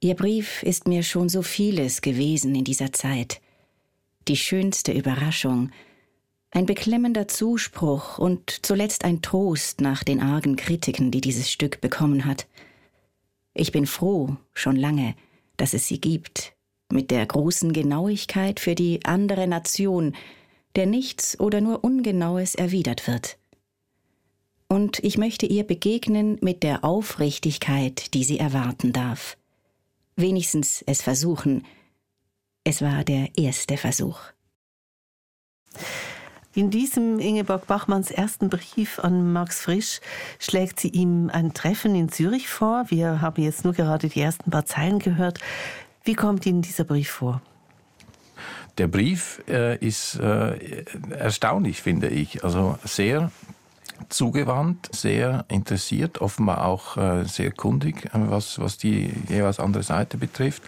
Ihr 0.00 0.14
Brief 0.14 0.62
ist 0.62 0.88
mir 0.88 1.02
schon 1.02 1.28
so 1.28 1.42
vieles 1.42 2.00
gewesen 2.00 2.54
in 2.54 2.64
dieser 2.64 2.92
Zeit. 2.92 3.40
Die 4.28 4.36
schönste 4.36 4.92
Überraschung, 4.92 5.70
ein 6.50 6.64
beklemmender 6.64 7.28
Zuspruch 7.28 8.18
und 8.18 8.64
zuletzt 8.64 9.04
ein 9.04 9.20
Trost 9.20 9.82
nach 9.82 10.04
den 10.04 10.20
argen 10.20 10.56
Kritiken, 10.56 11.10
die 11.10 11.20
dieses 11.20 11.50
Stück 11.50 11.82
bekommen 11.82 12.24
hat– 12.24 12.46
ich 13.54 13.72
bin 13.72 13.86
froh, 13.86 14.36
schon 14.54 14.76
lange, 14.76 15.14
dass 15.56 15.74
es 15.74 15.86
sie 15.86 16.00
gibt, 16.00 16.54
mit 16.90 17.10
der 17.10 17.24
großen 17.26 17.72
Genauigkeit 17.72 18.60
für 18.60 18.74
die 18.74 19.04
andere 19.04 19.46
Nation, 19.46 20.14
der 20.76 20.86
nichts 20.86 21.38
oder 21.38 21.60
nur 21.60 21.84
Ungenaues 21.84 22.54
erwidert 22.54 23.06
wird. 23.06 23.38
und 24.72 25.00
ich 25.04 25.18
möchte 25.18 25.44
ihr 25.44 25.64
begegnen 25.64 26.38
mit 26.40 26.62
der 26.62 26.82
Aufrichtigkeit, 26.82 28.14
die 28.14 28.24
sie 28.24 28.38
erwarten 28.38 28.94
darf. 28.94 29.36
Wenigstens 30.16 30.82
es 30.86 31.02
versuchen. 31.02 31.66
Es 32.64 32.80
war 32.80 33.04
der 33.04 33.36
erste 33.36 33.76
Versuch. 33.76 34.18
In 36.54 36.70
diesem 36.70 37.18
Ingeborg 37.18 37.66
Bachmanns 37.66 38.10
ersten 38.10 38.50
Brief 38.50 38.98
an 38.98 39.32
Max 39.32 39.62
Frisch 39.62 40.00
schlägt 40.38 40.80
sie 40.80 40.88
ihm 40.88 41.30
ein 41.32 41.54
Treffen 41.54 41.94
in 41.94 42.10
Zürich 42.10 42.48
vor. 42.48 42.84
Wir 42.88 43.22
haben 43.22 43.42
jetzt 43.42 43.64
nur 43.64 43.72
gerade 43.72 44.08
die 44.08 44.20
ersten 44.20 44.50
paar 44.50 44.66
Zeilen 44.66 44.98
gehört. 44.98 45.38
Wie 46.04 46.12
kommt 46.14 46.44
Ihnen 46.44 46.60
dieser 46.60 46.84
Brief 46.84 47.08
vor? 47.08 47.40
Der 48.76 48.86
Brief 48.86 49.42
äh, 49.48 49.78
ist 49.78 50.16
äh, 50.16 50.84
erstaunlich, 51.10 51.80
finde 51.80 52.08
ich. 52.08 52.44
Also 52.44 52.78
sehr 52.84 53.30
zugewandt, 54.08 54.88
sehr 54.92 55.44
interessiert, 55.48 56.20
offenbar 56.20 56.64
auch 56.64 56.96
äh, 56.96 57.24
sehr 57.24 57.50
kundig, 57.50 58.06
äh, 58.06 58.10
was, 58.14 58.58
was 58.58 58.78
die 58.78 59.12
jeweils 59.28 59.60
andere 59.60 59.82
Seite 59.82 60.18
betrifft. 60.18 60.62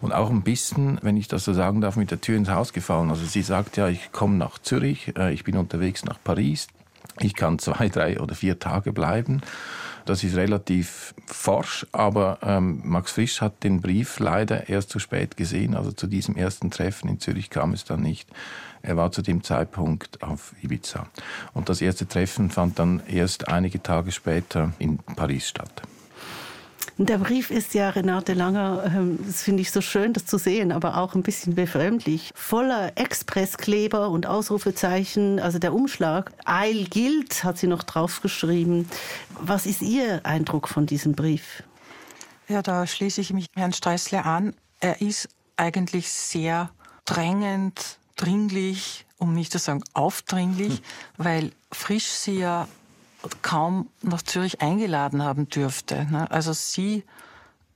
Und 0.00 0.12
auch 0.12 0.30
ein 0.30 0.42
bisschen, 0.42 0.98
wenn 1.02 1.16
ich 1.16 1.28
das 1.28 1.44
so 1.44 1.52
sagen 1.52 1.80
darf, 1.80 1.96
mit 1.96 2.10
der 2.10 2.20
Tür 2.20 2.36
ins 2.36 2.50
Haus 2.50 2.72
gefallen. 2.72 3.10
Also 3.10 3.24
sie 3.24 3.42
sagt 3.42 3.76
ja, 3.76 3.88
ich 3.88 4.12
komme 4.12 4.36
nach 4.36 4.58
Zürich, 4.58 5.12
äh, 5.16 5.32
ich 5.32 5.44
bin 5.44 5.56
unterwegs 5.56 6.04
nach 6.04 6.18
Paris, 6.22 6.68
ich 7.20 7.34
kann 7.34 7.58
zwei, 7.58 7.88
drei 7.88 8.20
oder 8.20 8.34
vier 8.34 8.58
Tage 8.58 8.92
bleiben. 8.92 9.42
Das 10.04 10.22
ist 10.22 10.36
relativ 10.36 11.14
forsch, 11.26 11.86
aber 11.92 12.38
ähm, 12.42 12.82
Max 12.84 13.12
Frisch 13.12 13.40
hat 13.40 13.64
den 13.64 13.80
Brief 13.80 14.18
leider 14.18 14.68
erst 14.68 14.90
zu 14.90 14.98
spät 14.98 15.36
gesehen. 15.36 15.74
Also 15.74 15.92
zu 15.92 16.06
diesem 16.06 16.36
ersten 16.36 16.70
Treffen 16.70 17.08
in 17.08 17.20
Zürich 17.20 17.48
kam 17.48 17.72
es 17.72 17.84
dann 17.84 18.02
nicht. 18.02 18.28
Er 18.82 18.98
war 18.98 19.12
zu 19.12 19.22
dem 19.22 19.42
Zeitpunkt 19.42 20.22
auf 20.22 20.54
Ibiza. 20.60 21.06
Und 21.54 21.70
das 21.70 21.80
erste 21.80 22.06
Treffen 22.06 22.50
fand 22.50 22.78
dann 22.78 23.02
erst 23.06 23.48
einige 23.48 23.82
Tage 23.82 24.12
später 24.12 24.74
in 24.78 24.98
Paris 24.98 25.48
statt. 25.48 25.82
Der 26.96 27.18
Brief 27.18 27.50
ist 27.50 27.74
ja, 27.74 27.90
Renate 27.90 28.34
Langer, 28.34 28.84
ähm, 28.86 29.18
das 29.26 29.42
finde 29.42 29.62
ich 29.62 29.72
so 29.72 29.80
schön, 29.80 30.12
das 30.12 30.26
zu 30.26 30.38
sehen, 30.38 30.70
aber 30.70 30.98
auch 30.98 31.14
ein 31.14 31.22
bisschen 31.22 31.54
befremdlich. 31.54 32.30
Voller 32.34 32.92
Expresskleber 32.96 34.10
und 34.10 34.26
Ausrufezeichen. 34.26 35.40
Also 35.40 35.58
der 35.58 35.74
Umschlag. 35.74 36.32
Eil 36.44 36.84
gilt, 36.84 37.42
hat 37.42 37.58
sie 37.58 37.66
noch 37.66 37.82
draufgeschrieben. 37.82 38.88
Was 39.40 39.66
ist 39.66 39.82
Ihr 39.82 40.20
Eindruck 40.24 40.68
von 40.68 40.86
diesem 40.86 41.14
Brief? 41.14 41.64
Ja, 42.48 42.62
da 42.62 42.86
schließe 42.86 43.20
ich 43.20 43.32
mich 43.32 43.46
Herrn 43.56 43.72
Streissler 43.72 44.24
an. 44.26 44.54
Er 44.80 45.00
ist 45.00 45.28
eigentlich 45.56 46.12
sehr 46.12 46.70
drängend, 47.04 47.98
dringlich, 48.16 49.06
um 49.18 49.34
nicht 49.34 49.52
zu 49.52 49.58
sagen 49.58 49.82
aufdringlich, 49.94 50.76
hm. 50.76 50.82
weil 51.16 51.52
Frisch 51.72 52.06
sie 52.06 52.38
ja 52.38 52.68
kaum 53.42 53.88
nach 54.02 54.22
Zürich 54.22 54.60
eingeladen 54.60 55.22
haben 55.22 55.48
dürfte. 55.48 56.06
Ne? 56.10 56.30
Also 56.30 56.52
sie 56.52 57.04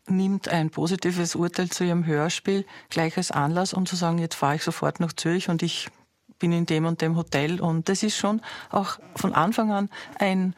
nimmt 0.06 0.48
ein 0.48 0.70
positives 0.70 1.34
Urteil 1.34 1.68
zu 1.68 1.84
ihrem 1.84 2.06
Hörspiel 2.06 2.64
gleich 2.90 3.16
als 3.16 3.30
Anlass, 3.30 3.74
um 3.74 3.86
zu 3.86 3.96
sagen, 3.96 4.18
jetzt 4.18 4.34
fahre 4.34 4.56
ich 4.56 4.62
sofort 4.62 5.00
nach 5.00 5.12
Zürich 5.12 5.48
und 5.48 5.62
ich 5.62 5.88
bin 6.38 6.52
in 6.52 6.66
dem 6.66 6.86
und 6.86 7.02
dem 7.02 7.16
Hotel. 7.16 7.60
Und 7.60 7.88
das 7.88 8.02
ist 8.02 8.16
schon 8.16 8.40
auch 8.70 8.98
von 9.16 9.34
Anfang 9.34 9.72
an 9.72 9.90
ein 10.18 10.54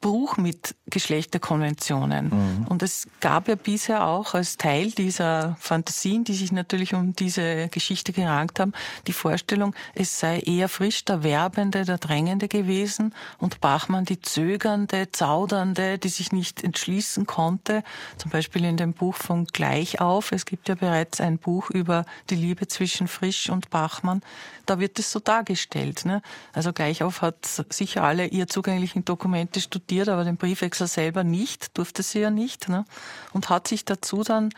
Bruch 0.00 0.36
mit 0.36 0.74
Geschlechterkonventionen. 0.86 2.26
Mhm. 2.26 2.66
Und 2.68 2.82
es 2.82 3.06
gab 3.20 3.48
ja 3.48 3.54
bisher 3.54 4.06
auch 4.06 4.34
als 4.34 4.56
Teil 4.56 4.90
dieser 4.90 5.56
Fantasien, 5.60 6.24
die 6.24 6.34
sich 6.34 6.52
natürlich 6.52 6.94
um 6.94 7.14
diese 7.14 7.68
Geschichte 7.68 8.12
gerankt 8.12 8.58
haben, 8.58 8.72
die 9.06 9.12
Vorstellung, 9.12 9.74
es 9.94 10.18
sei 10.18 10.40
eher 10.40 10.68
frisch 10.68 11.04
der 11.04 11.22
Werbende, 11.22 11.84
der 11.84 11.98
Drängende 11.98 12.48
gewesen 12.48 13.14
und 13.38 13.60
Bachmann 13.60 14.04
die 14.04 14.20
Zögernde, 14.20 15.12
Zaudernde, 15.12 15.98
die 15.98 16.08
sich 16.08 16.32
nicht 16.32 16.64
entschließen 16.64 17.26
konnte. 17.26 17.82
Zum 18.16 18.30
Beispiel 18.30 18.64
in 18.64 18.76
dem 18.76 18.94
Buch 18.94 19.14
von 19.14 19.44
Gleichauf. 19.46 20.32
Es 20.32 20.46
gibt 20.46 20.68
ja 20.68 20.74
bereits 20.74 21.20
ein 21.20 21.38
Buch 21.38 21.70
über 21.70 22.04
die 22.30 22.36
Liebe 22.36 22.66
zwischen 22.66 23.08
Frisch 23.08 23.50
und 23.50 23.70
Bachmann. 23.70 24.22
Da 24.66 24.78
wird 24.78 24.98
es 24.98 25.10
so 25.10 25.20
dargestellt. 25.20 26.04
Ne? 26.04 26.22
Also 26.52 26.72
Gleichauf 26.72 27.22
hat 27.22 27.46
sicher 27.70 28.04
alle 28.04 28.26
ihr 28.26 28.46
zugänglichen 28.46 29.04
Dokumente 29.04 29.60
studiert 29.60 29.81
studiert, 29.82 30.08
aber 30.08 30.24
den 30.24 30.36
Briefwechsel 30.36 30.86
selber 30.86 31.24
nicht, 31.24 31.76
durfte 31.76 32.02
sie 32.02 32.20
ja 32.20 32.30
nicht. 32.30 32.68
Ne? 32.68 32.84
Und 33.32 33.48
hat 33.48 33.68
sich 33.68 33.84
dazu 33.84 34.22
dann 34.22 34.50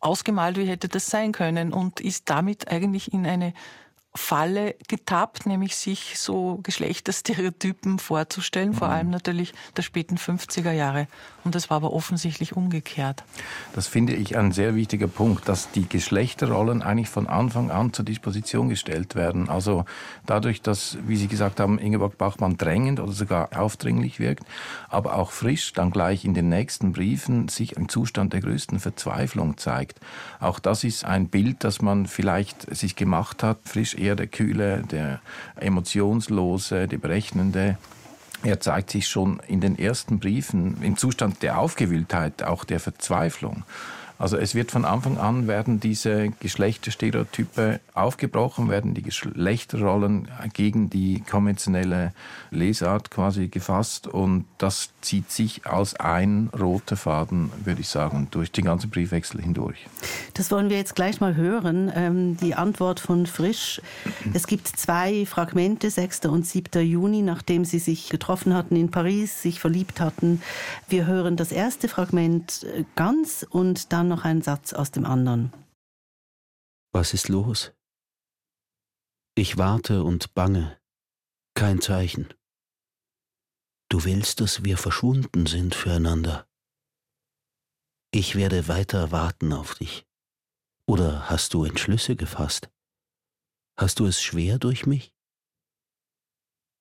ausgemalt, 0.00 0.56
wie 0.56 0.66
hätte 0.66 0.88
das 0.88 1.06
sein 1.06 1.32
können 1.32 1.72
und 1.72 2.00
ist 2.00 2.28
damit 2.28 2.68
eigentlich 2.68 3.12
in 3.12 3.26
eine 3.26 3.52
Falle 4.14 4.74
getappt, 4.88 5.46
nämlich 5.46 5.76
sich 5.76 6.18
so 6.18 6.58
Geschlechterstereotypen 6.62 7.98
vorzustellen, 7.98 8.74
vor 8.74 8.88
mhm. 8.88 8.94
allem 8.94 9.10
natürlich 9.10 9.54
der 9.76 9.82
späten 9.82 10.16
50er 10.16 10.72
Jahre. 10.72 11.06
Und 11.44 11.54
das 11.54 11.70
war 11.70 11.76
aber 11.76 11.92
offensichtlich 11.92 12.56
umgekehrt. 12.56 13.22
Das 13.74 13.86
finde 13.86 14.14
ich 14.14 14.36
ein 14.36 14.52
sehr 14.52 14.74
wichtiger 14.74 15.08
Punkt, 15.08 15.48
dass 15.48 15.70
die 15.70 15.88
Geschlechterrollen 15.88 16.82
eigentlich 16.82 17.08
von 17.08 17.26
Anfang 17.26 17.70
an 17.70 17.92
zur 17.92 18.04
Disposition 18.04 18.68
gestellt 18.68 19.14
werden. 19.14 19.48
Also 19.48 19.84
dadurch, 20.26 20.62
dass, 20.62 20.98
wie 21.06 21.16
Sie 21.16 21.28
gesagt 21.28 21.60
haben, 21.60 21.78
Ingeborg 21.78 22.18
Bachmann 22.18 22.56
drängend 22.56 23.00
oder 23.00 23.12
sogar 23.12 23.58
aufdringlich 23.58 24.18
wirkt, 24.18 24.44
aber 24.88 25.14
auch 25.14 25.30
frisch 25.30 25.72
dann 25.72 25.90
gleich 25.90 26.24
in 26.24 26.34
den 26.34 26.48
nächsten 26.48 26.92
Briefen 26.92 27.48
sich 27.48 27.76
ein 27.76 27.88
Zustand 27.88 28.32
der 28.32 28.40
größten 28.40 28.80
Verzweiflung 28.80 29.56
zeigt. 29.58 30.00
Auch 30.40 30.58
das 30.58 30.84
ist 30.84 31.04
ein 31.04 31.28
Bild, 31.28 31.62
das 31.64 31.82
man 31.82 32.06
vielleicht 32.06 32.74
sich 32.74 32.96
gemacht 32.96 33.42
hat, 33.42 33.58
frisch 33.64 33.94
eher 34.08 34.16
der 34.16 34.26
kühle, 34.26 34.82
der 34.90 35.20
emotionslose, 35.56 36.88
der 36.88 36.98
berechnende. 36.98 37.76
Er 38.42 38.60
zeigt 38.60 38.90
sich 38.90 39.06
schon 39.06 39.40
in 39.48 39.60
den 39.60 39.78
ersten 39.78 40.18
Briefen 40.18 40.82
im 40.82 40.96
Zustand 40.96 41.42
der 41.42 41.58
Aufgewühltheit, 41.58 42.42
auch 42.42 42.64
der 42.64 42.80
Verzweiflung. 42.80 43.64
Also 44.18 44.36
es 44.36 44.56
wird 44.56 44.72
von 44.72 44.84
Anfang 44.84 45.16
an 45.18 45.46
werden 45.46 45.78
diese 45.78 46.30
Geschlechterstereotype 46.40 47.78
aufgebrochen, 47.94 48.68
werden 48.68 48.94
die 48.94 49.02
Geschlechterrollen 49.02 50.28
gegen 50.54 50.90
die 50.90 51.20
konventionelle 51.20 52.12
Lesart 52.50 53.12
quasi 53.12 53.46
gefasst 53.46 54.08
und 54.08 54.44
das 54.58 54.90
zieht 55.02 55.30
sich 55.30 55.66
als 55.66 55.94
ein 55.94 56.50
roter 56.58 56.96
Faden, 56.96 57.52
würde 57.64 57.80
ich 57.80 57.88
sagen, 57.88 58.26
durch 58.32 58.50
den 58.50 58.64
ganzen 58.64 58.90
Briefwechsel 58.90 59.40
hindurch. 59.40 59.86
Das 60.34 60.50
wollen 60.50 60.68
wir 60.68 60.78
jetzt 60.78 60.96
gleich 60.96 61.20
mal 61.20 61.36
hören. 61.36 61.92
Ähm, 61.94 62.36
die 62.38 62.54
Antwort 62.54 62.98
von 62.98 63.26
Frisch. 63.26 63.80
Es 64.34 64.48
gibt 64.48 64.66
zwei 64.66 65.26
Fragmente, 65.26 65.90
6. 65.90 66.26
und 66.26 66.44
7. 66.44 66.84
Juni, 66.84 67.22
nachdem 67.22 67.64
sie 67.64 67.78
sich 67.78 68.08
getroffen 68.08 68.54
hatten 68.54 68.74
in 68.74 68.90
Paris, 68.90 69.42
sich 69.42 69.60
verliebt 69.60 70.00
hatten. 70.00 70.42
Wir 70.88 71.06
hören 71.06 71.36
das 71.36 71.52
erste 71.52 71.88
Fragment 71.88 72.64
äh, 72.64 72.84
ganz 72.96 73.46
und 73.48 73.92
dann 73.92 74.07
noch 74.08 74.24
ein 74.24 74.42
Satz 74.42 74.72
aus 74.72 74.90
dem 74.90 75.04
anderen. 75.04 75.52
Was 76.92 77.14
ist 77.14 77.28
los? 77.28 77.72
Ich 79.34 79.56
warte 79.56 80.02
und 80.02 80.34
bange. 80.34 80.80
Kein 81.54 81.80
Zeichen. 81.80 82.34
Du 83.88 84.04
willst, 84.04 84.40
dass 84.40 84.64
wir 84.64 84.76
verschwunden 84.76 85.46
sind 85.46 85.74
füreinander. 85.74 86.48
Ich 88.10 88.34
werde 88.34 88.68
weiter 88.68 89.12
warten 89.12 89.52
auf 89.52 89.74
dich. 89.74 90.06
Oder 90.86 91.28
hast 91.30 91.54
du 91.54 91.64
Entschlüsse 91.64 92.16
gefasst? 92.16 92.70
Hast 93.76 94.00
du 94.00 94.06
es 94.06 94.20
schwer 94.22 94.58
durch 94.58 94.86
mich? 94.86 95.14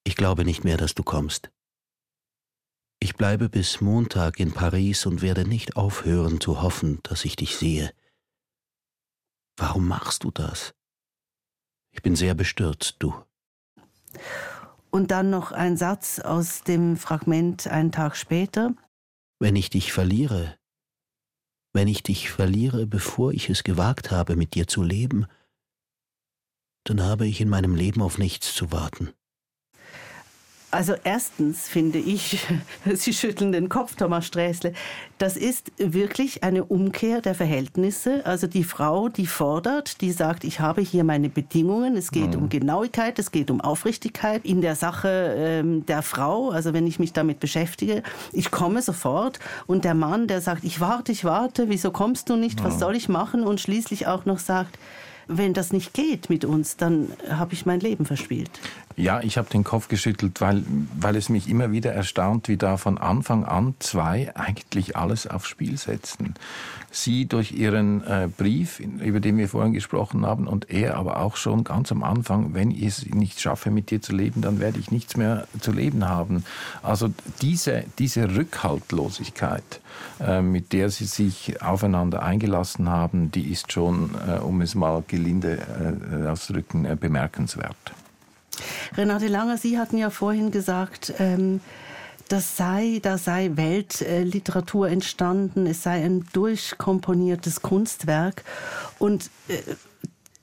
Ich 0.03 0.15
glaube 0.15 0.45
nicht 0.45 0.63
mehr, 0.63 0.77
dass 0.77 0.95
du 0.95 1.03
kommst. 1.03 1.51
Ich 2.99 3.15
bleibe 3.15 3.49
bis 3.49 3.79
Montag 3.79 4.39
in 4.39 4.53
Paris 4.53 5.05
und 5.05 5.21
werde 5.21 5.47
nicht 5.47 5.75
aufhören 5.75 6.41
zu 6.41 6.61
hoffen, 6.61 6.99
dass 7.03 7.25
ich 7.25 7.35
dich 7.35 7.55
sehe. 7.55 7.93
Warum 9.55 9.87
machst 9.87 10.23
du 10.23 10.31
das? 10.31 10.73
Ich 11.91 12.01
bin 12.01 12.15
sehr 12.15 12.33
bestürzt, 12.33 12.95
du. 12.99 13.13
Und 14.89 15.11
dann 15.11 15.29
noch 15.29 15.51
ein 15.51 15.77
Satz 15.77 16.19
aus 16.19 16.63
dem 16.63 16.97
Fragment 16.97 17.67
einen 17.67 17.91
Tag 17.91 18.15
später. 18.15 18.73
Wenn 19.39 19.55
ich 19.55 19.69
dich 19.69 19.93
verliere, 19.93 20.57
wenn 21.73 21.87
ich 21.87 22.01
dich 22.01 22.31
verliere, 22.31 22.87
bevor 22.87 23.31
ich 23.31 23.49
es 23.49 23.63
gewagt 23.63 24.09
habe, 24.09 24.35
mit 24.35 24.55
dir 24.55 24.67
zu 24.67 24.81
leben, 24.81 25.27
dann 26.83 27.03
habe 27.03 27.27
ich 27.27 27.41
in 27.41 27.49
meinem 27.49 27.75
Leben 27.75 28.01
auf 28.01 28.17
nichts 28.17 28.55
zu 28.55 28.71
warten. 28.71 29.13
Also 30.69 30.95
erstens 31.05 31.69
finde 31.69 31.97
ich, 31.97 32.45
Sie 32.93 33.13
schütteln 33.13 33.53
den 33.53 33.69
Kopf, 33.69 33.95
Thomas 33.95 34.27
Sträßle, 34.27 34.73
das 35.17 35.37
ist 35.37 35.71
wirklich 35.77 36.43
eine 36.43 36.65
Umkehr 36.65 37.21
der 37.21 37.35
Verhältnisse. 37.35 38.25
Also 38.25 38.47
die 38.47 38.65
Frau, 38.65 39.07
die 39.07 39.27
fordert, 39.27 40.01
die 40.01 40.11
sagt, 40.11 40.43
ich 40.43 40.59
habe 40.59 40.81
hier 40.81 41.05
meine 41.05 41.29
Bedingungen, 41.29 41.95
es 41.95 42.11
geht 42.11 42.35
mhm. 42.35 42.43
um 42.43 42.49
Genauigkeit, 42.49 43.17
es 43.17 43.31
geht 43.31 43.49
um 43.49 43.61
Aufrichtigkeit 43.61 44.43
in 44.43 44.59
der 44.59 44.75
Sache 44.75 45.35
ähm, 45.37 45.85
der 45.85 46.01
Frau, 46.01 46.49
also 46.49 46.73
wenn 46.73 46.85
ich 46.85 46.99
mich 46.99 47.13
damit 47.13 47.39
beschäftige, 47.39 48.03
ich 48.33 48.51
komme 48.51 48.81
sofort. 48.81 49.39
Und 49.67 49.85
der 49.85 49.93
Mann, 49.93 50.27
der 50.27 50.41
sagt, 50.41 50.65
ich 50.65 50.81
warte, 50.81 51.13
ich 51.13 51.23
warte, 51.23 51.69
wieso 51.69 51.91
kommst 51.91 52.29
du 52.29 52.35
nicht, 52.35 52.61
was 52.61 52.77
soll 52.77 52.97
ich 52.97 53.07
machen? 53.07 53.43
Und 53.43 53.61
schließlich 53.61 54.07
auch 54.07 54.25
noch 54.25 54.39
sagt, 54.39 54.77
wenn 55.27 55.53
das 55.53 55.71
nicht 55.71 55.93
geht 55.93 56.29
mit 56.29 56.45
uns, 56.45 56.77
dann 56.77 57.11
habe 57.29 57.53
ich 57.53 57.65
mein 57.65 57.79
Leben 57.79 58.05
verspielt. 58.05 58.49
Ja, 58.99 59.21
ich 59.21 59.37
habe 59.37 59.47
den 59.47 59.63
Kopf 59.63 59.89
geschüttelt, 59.89 60.41
weil, 60.41 60.63
weil 60.99 61.15
es 61.15 61.29
mich 61.29 61.47
immer 61.47 61.71
wieder 61.71 61.93
erstaunt, 61.93 62.47
wie 62.47 62.57
da 62.57 62.77
von 62.77 62.97
Anfang 62.97 63.45
an 63.45 63.75
zwei 63.77 64.35
eigentlich 64.35 64.97
alles 64.97 65.27
aufs 65.27 65.47
Spiel 65.47 65.77
setzen. 65.77 66.33
Sie 66.89 67.27
durch 67.27 67.51
ihren 67.51 68.03
äh, 68.07 68.27
Brief, 68.35 68.79
über 68.79 69.19
den 69.19 69.37
wir 69.37 69.49
vorhin 69.49 69.73
gesprochen 69.73 70.25
haben, 70.25 70.47
und 70.47 70.71
er 70.71 70.97
aber 70.97 71.19
auch 71.19 71.35
schon 71.35 71.63
ganz 71.63 71.91
am 71.91 72.01
Anfang, 72.01 72.55
wenn 72.55 72.71
ich 72.71 72.85
es 72.85 73.05
nicht 73.05 73.39
schaffe, 73.39 73.69
mit 73.69 73.91
dir 73.91 74.01
zu 74.01 74.15
leben, 74.15 74.41
dann 74.41 74.59
werde 74.59 74.79
ich 74.79 74.89
nichts 74.89 75.15
mehr 75.15 75.47
zu 75.61 75.71
leben 75.71 76.09
haben. 76.09 76.43
Also 76.81 77.13
diese, 77.43 77.83
diese 77.99 78.35
Rückhaltlosigkeit, 78.35 79.79
äh, 80.19 80.41
mit 80.41 80.73
der 80.73 80.89
sie 80.89 81.05
sich 81.05 81.61
aufeinander 81.61 82.23
eingelassen 82.23 82.89
haben, 82.89 83.29
die 83.29 83.51
ist 83.51 83.71
schon, 83.71 84.09
äh, 84.27 84.39
um 84.39 84.61
es 84.61 84.73
mal 84.73 85.03
gelinde 85.07 85.59
äh, 86.25 86.27
auszudrücken, 86.29 86.85
äh, 86.85 86.97
bemerkenswert. 86.99 87.93
Renate 88.95 89.27
Langer, 89.27 89.57
Sie 89.57 89.77
hatten 89.77 89.97
ja 89.97 90.09
vorhin 90.09 90.51
gesagt, 90.51 91.13
ähm, 91.19 91.61
das 92.29 92.57
sei, 92.57 92.99
da 93.01 93.17
sei 93.17 93.51
Weltliteratur 93.55 94.89
entstanden, 94.89 95.65
es 95.65 95.83
sei 95.83 96.03
ein 96.03 96.25
durchkomponiertes 96.33 97.61
Kunstwerk. 97.61 98.43
Und 98.99 99.29
äh, 99.47 99.61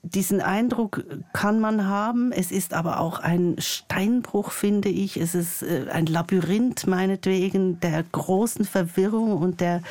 diesen 0.01 0.39
Eindruck 0.39 1.03
kann 1.33 1.59
man 1.59 1.87
haben. 1.87 2.31
Es 2.31 2.51
ist 2.51 2.73
aber 2.73 2.99
auch 2.99 3.19
ein 3.19 3.55
Steinbruch, 3.59 4.51
finde 4.51 4.89
ich. 4.89 5.17
Es 5.17 5.35
ist 5.35 5.63
äh, 5.63 5.87
ein 5.91 6.05
Labyrinth 6.05 6.87
meinetwegen 6.87 7.79
der 7.79 8.03
großen 8.03 8.65
Verwirrung 8.65 9.37
und 9.37 9.61
der 9.61 9.81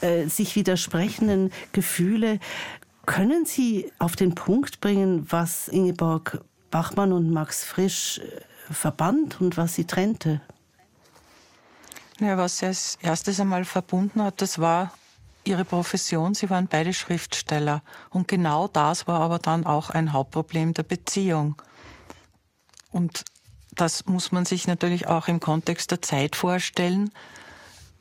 äh, 0.00 0.26
sich 0.26 0.54
widersprechenden 0.54 1.50
Gefühle. 1.72 2.38
Können 3.06 3.46
Sie 3.46 3.90
auf 3.98 4.16
den 4.16 4.34
Punkt 4.34 4.80
bringen, 4.80 5.26
was 5.28 5.68
Ingeborg 5.68 6.40
Bachmann 6.70 7.12
und 7.12 7.30
Max 7.30 7.64
Frisch 7.64 8.18
äh, 8.18 8.72
verband 8.72 9.40
und 9.40 9.56
was 9.56 9.74
sie 9.74 9.84
trennte? 9.84 10.40
Ja, 12.20 12.36
was 12.36 12.58
sie 12.58 12.66
als 12.66 12.98
erstes 13.00 13.40
einmal 13.40 13.64
verbunden 13.64 14.22
hat, 14.22 14.42
das 14.42 14.58
war 14.58 14.92
ihre 15.44 15.64
Profession. 15.64 16.34
Sie 16.34 16.50
waren 16.50 16.66
beide 16.66 16.92
Schriftsteller. 16.92 17.82
Und 18.10 18.28
genau 18.28 18.68
das 18.68 19.06
war 19.06 19.20
aber 19.20 19.38
dann 19.38 19.66
auch 19.66 19.90
ein 19.90 20.12
Hauptproblem 20.12 20.74
der 20.74 20.82
Beziehung. 20.82 21.60
Und 22.90 23.24
das 23.74 24.06
muss 24.06 24.32
man 24.32 24.44
sich 24.44 24.66
natürlich 24.66 25.06
auch 25.06 25.28
im 25.28 25.40
Kontext 25.40 25.90
der 25.90 26.02
Zeit 26.02 26.36
vorstellen. 26.36 27.10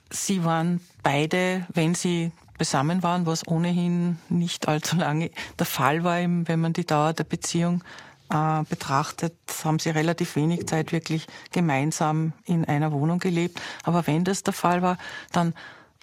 Sie 0.10 0.44
waren 0.44 0.82
beide, 1.04 1.66
wenn 1.74 1.94
sie 1.94 2.32
beisammen 2.58 3.04
waren, 3.04 3.26
was 3.26 3.48
ohnehin 3.48 4.18
nicht 4.30 4.68
allzu 4.68 4.96
lange 4.96 5.30
der 5.60 5.66
Fall 5.66 6.04
war, 6.04 6.18
wenn 6.20 6.60
man 6.60 6.74
die 6.74 6.86
Dauer 6.86 7.14
der 7.14 7.24
Beziehung 7.24 7.84
äh, 8.30 8.64
betrachtet, 8.70 9.36
haben 9.64 9.80
sie 9.80 9.90
relativ 9.90 10.36
wenig 10.36 10.68
Zeit 10.68 10.92
wirklich 10.92 11.28
gemeinsam 11.52 12.34
in 12.46 12.66
einer 12.66 12.92
Wohnung 12.92 13.20
gelebt. 13.20 13.62
Aber 13.84 14.08
wenn 14.08 14.24
das 14.24 14.44
der 14.44 14.54
Fall 14.54 14.82
war, 14.82 14.98
dann 15.32 15.54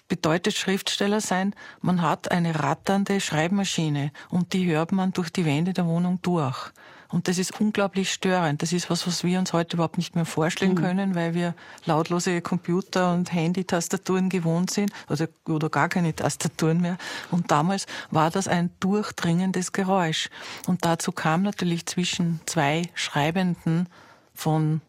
bedeutet 0.07 0.55
Schriftsteller 0.55 1.21
sein, 1.21 1.55
man 1.81 2.01
hat 2.01 2.31
eine 2.31 2.61
ratternde 2.61 3.19
Schreibmaschine 3.19 4.11
und 4.29 4.53
die 4.53 4.65
hört 4.67 4.91
man 4.91 5.13
durch 5.13 5.31
die 5.31 5.45
Wände 5.45 5.73
der 5.73 5.87
Wohnung 5.87 6.19
durch. 6.21 6.71
Und 7.09 7.27
das 7.27 7.37
ist 7.37 7.59
unglaublich 7.59 8.11
störend. 8.11 8.61
Das 8.61 8.73
ist 8.73 8.89
was, 8.89 9.05
was 9.07 9.23
wir 9.23 9.39
uns 9.39 9.53
heute 9.53 9.77
überhaupt 9.77 9.97
nicht 9.97 10.15
mehr 10.15 10.25
vorstellen 10.25 10.71
mhm. 10.71 10.81
können, 10.81 11.15
weil 11.15 11.33
wir 11.33 11.53
lautlose 11.85 12.41
Computer 12.41 13.13
und 13.13 13.31
Handy-Tastaturen 13.31 14.29
gewohnt 14.29 14.71
sind 14.71 14.91
oder, 15.09 15.27
oder 15.47 15.69
gar 15.69 15.89
keine 15.89 16.15
Tastaturen 16.15 16.81
mehr. 16.81 16.97
Und 17.31 17.51
damals 17.51 17.85
war 18.11 18.31
das 18.31 18.47
ein 18.47 18.71
durchdringendes 18.79 19.71
Geräusch. 19.71 20.29
Und 20.67 20.85
dazu 20.85 21.11
kam 21.11 21.43
natürlich 21.43 21.85
zwischen 21.85 22.39
zwei 22.45 22.83
Schreibenden 22.93 23.87
von 24.33 24.81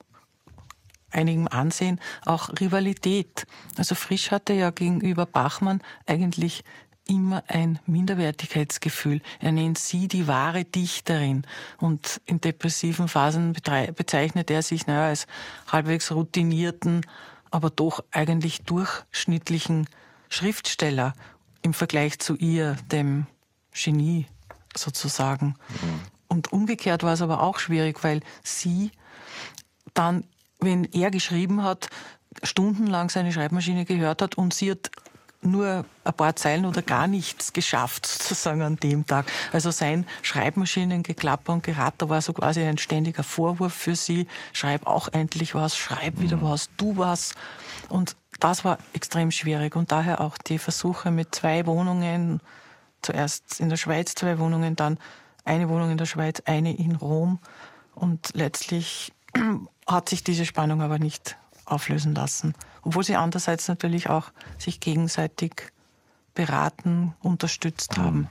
einigem 1.11 1.49
Ansehen 1.49 2.00
auch 2.25 2.50
Rivalität. 2.61 3.46
Also 3.76 3.94
Frisch 3.94 4.30
hatte 4.30 4.52
ja 4.52 4.70
gegenüber 4.70 5.26
Bachmann 5.26 5.80
eigentlich 6.06 6.62
immer 7.08 7.44
ein 7.48 7.78
Minderwertigkeitsgefühl. 7.86 9.20
Er 9.40 9.52
nennt 9.52 9.78
sie 9.78 10.08
die 10.08 10.26
wahre 10.26 10.64
Dichterin. 10.64 11.47
Und 11.78 12.21
in 12.26 12.40
depressiven 12.40 13.08
Phasen 13.08 13.52
bezeichnet 13.52 14.50
er 14.50 14.62
sich 14.62 14.86
naja, 14.86 15.08
als 15.08 15.26
halbwegs 15.69 16.10
routinierten, 16.12 17.02
aber 17.50 17.71
doch 17.71 18.04
eigentlich 18.10 18.62
durchschnittlichen 18.62 19.88
Schriftsteller 20.28 21.14
im 21.62 21.75
Vergleich 21.75 22.19
zu 22.19 22.36
ihr, 22.36 22.76
dem 22.90 23.26
Genie 23.73 24.26
sozusagen. 24.76 25.54
Mhm. 25.69 26.00
Und 26.28 26.52
umgekehrt 26.52 27.02
war 27.02 27.12
es 27.12 27.23
aber 27.23 27.42
auch 27.42 27.58
schwierig, 27.58 28.02
weil 28.02 28.21
sie 28.42 28.90
dann, 29.95 30.25
wenn 30.60 30.84
er 30.84 31.10
geschrieben 31.10 31.62
hat, 31.62 31.88
stundenlang 32.42 33.08
seine 33.08 33.32
Schreibmaschine 33.32 33.84
gehört 33.84 34.23
hat 34.23 34.36
und 34.36 34.52
sie 34.52 34.71
hat 34.71 34.90
nur 35.47 35.85
ein 36.04 36.15
paar 36.15 36.37
Zeilen 36.37 36.67
oder 36.67 36.82
gar 36.82 37.06
nichts 37.06 37.52
geschafft, 37.52 38.06
sozusagen 38.06 38.63
an 38.63 38.76
dem 38.76 39.06
Tag. 39.06 39.26
Also 39.52 39.71
sein 39.71 40.06
Schreibmaschinengeklapper 40.23 41.52
und 41.52 41.63
Geratter 41.63 42.09
war 42.09 42.21
so 42.21 42.32
quasi 42.32 42.63
ein 42.63 42.78
ständiger 42.78 43.23
Vorwurf 43.23 43.73
für 43.73 43.97
sie. 43.97 44.26
Schreib 44.52 44.87
auch 44.87 45.09
endlich 45.09 45.54
was, 45.54 45.76
schreib 45.76 46.21
wieder 46.21 46.43
was, 46.43 46.71
du 46.76 46.97
was. 46.97 47.35
Und 47.89 48.17
das 48.41 48.65
war 48.65 48.78
extrem 48.93 49.30
schwierig 49.30 49.76
und 49.76 49.93
daher 49.93 50.21
auch 50.21 50.37
die 50.39 50.59
Versuche 50.59 51.11
mit 51.11 51.35
zwei 51.35 51.67
Wohnungen, 51.67 52.41
zuerst 53.02 53.61
in 53.61 53.69
der 53.69 53.76
Schweiz 53.76 54.15
zwei 54.15 54.39
Wohnungen, 54.39 54.76
dann 54.76 54.99
eine 55.45 55.69
Wohnung 55.69 55.91
in 55.91 55.99
der 55.99 56.06
Schweiz, 56.06 56.43
eine 56.45 56.76
in 56.76 56.97
Rom. 56.97 57.39
Und 57.95 58.30
letztlich 58.35 59.13
hat 59.87 60.09
sich 60.09 60.25
diese 60.25 60.45
Spannung 60.45 60.82
aber 60.82 60.99
nicht 60.99 61.37
auflösen 61.65 62.15
lassen 62.15 62.54
obwohl 62.86 63.02
sie 63.02 63.16
andererseits 63.16 63.66
natürlich 63.66 64.08
auch 64.08 64.30
sich 64.58 64.78
gegenseitig 64.78 65.72
beraten, 66.34 67.14
unterstützt 67.20 67.99
haben. 67.99 68.28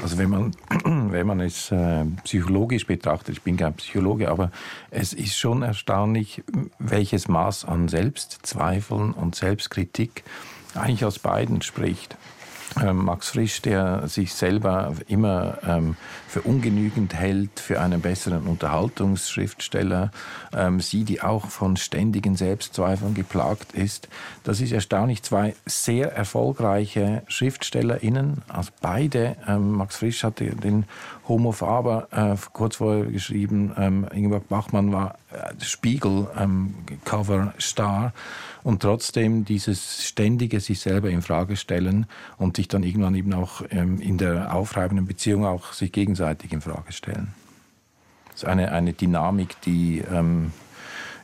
Also 0.00 0.18
wenn 0.18 0.30
man, 0.30 0.54
wenn 0.84 1.26
man 1.26 1.40
es 1.40 1.72
äh, 1.72 2.04
psychologisch 2.22 2.86
betrachtet, 2.86 3.36
ich 3.36 3.42
bin 3.42 3.56
kein 3.56 3.74
Psychologe, 3.74 4.30
aber 4.30 4.52
es 4.90 5.12
ist 5.12 5.36
schon 5.36 5.62
erstaunlich, 5.62 6.44
welches 6.78 7.26
Maß 7.26 7.64
an 7.64 7.88
Selbstzweifeln 7.88 9.12
und 9.12 9.34
Selbstkritik 9.34 10.22
eigentlich 10.74 11.04
aus 11.04 11.18
beiden 11.18 11.62
spricht. 11.62 12.16
Ähm, 12.82 13.06
Max 13.06 13.30
Frisch, 13.30 13.62
der 13.62 14.06
sich 14.06 14.34
selber 14.34 14.92
immer 15.08 15.58
ähm, 15.66 15.96
für 16.28 16.42
ungenügend 16.42 17.14
hält, 17.14 17.58
für 17.58 17.80
einen 17.80 18.02
besseren 18.02 18.46
Unterhaltungsschriftsteller, 18.46 20.10
ähm, 20.52 20.80
sie, 20.80 21.04
die 21.04 21.22
auch 21.22 21.46
von 21.46 21.76
ständigen 21.76 22.36
Selbstzweifeln 22.36 23.14
geplagt 23.14 23.72
ist. 23.72 24.08
Das 24.44 24.60
ist 24.60 24.72
erstaunlich. 24.72 25.22
Zwei 25.22 25.54
sehr 25.64 26.14
erfolgreiche 26.14 27.22
SchriftstellerInnen, 27.28 28.42
also 28.48 28.70
beide. 28.82 29.36
Ähm, 29.48 29.72
Max 29.72 29.96
Frisch 29.96 30.22
hatte 30.22 30.44
den 30.44 30.84
Homo 31.28 31.52
Faber 31.52 32.08
äh, 32.10 32.36
kurz 32.52 32.76
vorher 32.76 33.06
geschrieben. 33.06 33.72
Ähm, 33.78 34.06
Ingeborg 34.12 34.48
Bachmann 34.48 34.92
war 34.92 35.16
äh, 35.32 35.64
Spiegel 35.64 36.26
ähm, 36.38 36.74
Cover 37.04 37.54
Star 37.58 38.12
und 38.66 38.82
trotzdem 38.82 39.44
dieses 39.44 40.04
ständige 40.04 40.58
sich 40.58 40.80
selber 40.80 41.08
in 41.08 41.22
Frage 41.22 41.54
stellen 41.54 42.06
und 42.36 42.56
sich 42.56 42.66
dann 42.66 42.82
irgendwann 42.82 43.14
eben 43.14 43.32
auch 43.32 43.62
ähm, 43.70 44.00
in 44.00 44.18
der 44.18 44.52
aufreibenden 44.52 45.06
Beziehung 45.06 45.46
auch 45.46 45.72
sich 45.72 45.92
gegenseitig 45.92 46.52
in 46.52 46.60
Frage 46.60 46.92
stellen. 46.92 47.32
Das 48.32 48.42
ist 48.42 48.44
eine, 48.44 48.72
eine 48.72 48.92
Dynamik, 48.92 49.60
die, 49.60 50.02
ähm, 50.12 50.50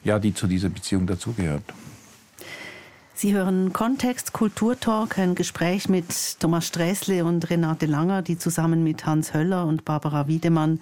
ja, 0.05 0.21
die 0.21 0.35
zu 0.35 0.47
dieser 0.47 0.69
Beziehung 0.69 1.09
dazugehört. 1.09 1.65
Sie 3.15 3.35
hören 3.35 3.73
Kontext 3.73 4.33
Kulturtalk, 4.33 5.19
ein 5.19 5.35
Gespräch 5.35 5.89
mit 5.89 6.41
Thomas 6.41 6.67
Sträßle 6.67 7.25
und 7.25 7.51
Renate 7.51 7.87
Langer, 7.87 8.23
die 8.23 8.39
zusammen 8.39 8.83
mit 8.83 9.05
Hans 9.05 9.35
Höller 9.35 9.67
und 9.67 9.85
Barbara 9.85 10.27
Wiedemann 10.29 10.81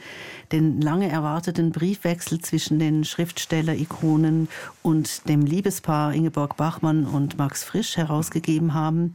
den 0.52 0.80
lange 0.80 1.10
erwarteten 1.10 1.72
Briefwechsel 1.72 2.40
zwischen 2.40 2.78
den 2.78 3.04
Schriftsteller-Ikonen 3.04 4.48
und 4.82 5.28
dem 5.28 5.42
Liebespaar 5.42 6.14
Ingeborg 6.14 6.56
Bachmann 6.56 7.04
und 7.04 7.36
Max 7.36 7.64
Frisch 7.64 7.96
herausgegeben 7.96 8.74
haben. 8.74 9.14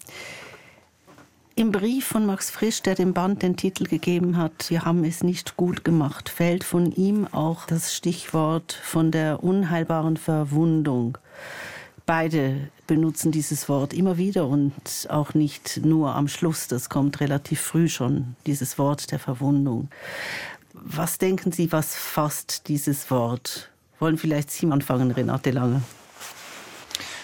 Im 1.56 1.71
Brief 1.71 2.06
von 2.06 2.25
Max 2.25 2.51
Frisch, 2.51 2.82
der 2.82 2.95
dem 2.95 3.13
Band 3.13 3.41
den 3.41 3.56
Titel 3.56 3.86
gegeben 3.86 4.36
hat, 4.36 4.69
wir 4.69 4.84
haben 4.84 5.06
es 5.06 5.23
nicht 5.23 5.56
gut 5.56 5.86
gemacht, 5.86 6.28
fällt 6.28 6.65
von 6.65 6.91
ihm 6.91 7.28
auch 7.32 7.65
das 7.65 7.95
Stichwort 7.95 8.73
von 8.73 9.10
der 9.10 9.41
unheilbaren 9.41 10.17
Verwundung. 10.17 11.17
Beide 12.06 12.70
benutzen 12.86 13.32
dieses 13.32 13.68
Wort 13.68 13.94
immer 13.94 14.18
wieder 14.18 14.48
und 14.48 15.08
auch 15.10 15.34
nicht 15.34 15.82
nur 15.84 16.13
am 16.13 16.28
Schluss. 16.28 16.68
Das 16.68 16.89
kommt 16.89 17.20
relativ 17.20 17.62
früh 17.62 17.89
schon, 17.89 18.36
dieses 18.46 18.78
Wort 18.78 19.12
der 19.12 19.20
Verwundung. 19.20 19.89
Was 20.74 21.18
denken 21.18 21.52
Sie, 21.52 21.72
was 21.72 21.96
fasst 21.96 22.68
dieses 22.68 23.10
Wort? 23.10 23.72
Wollen 24.00 24.18
vielleicht 24.18 24.52
Sie 24.52 24.70
anfangen, 24.72 25.12
Renate 25.12 25.52
Lange? 25.52 25.82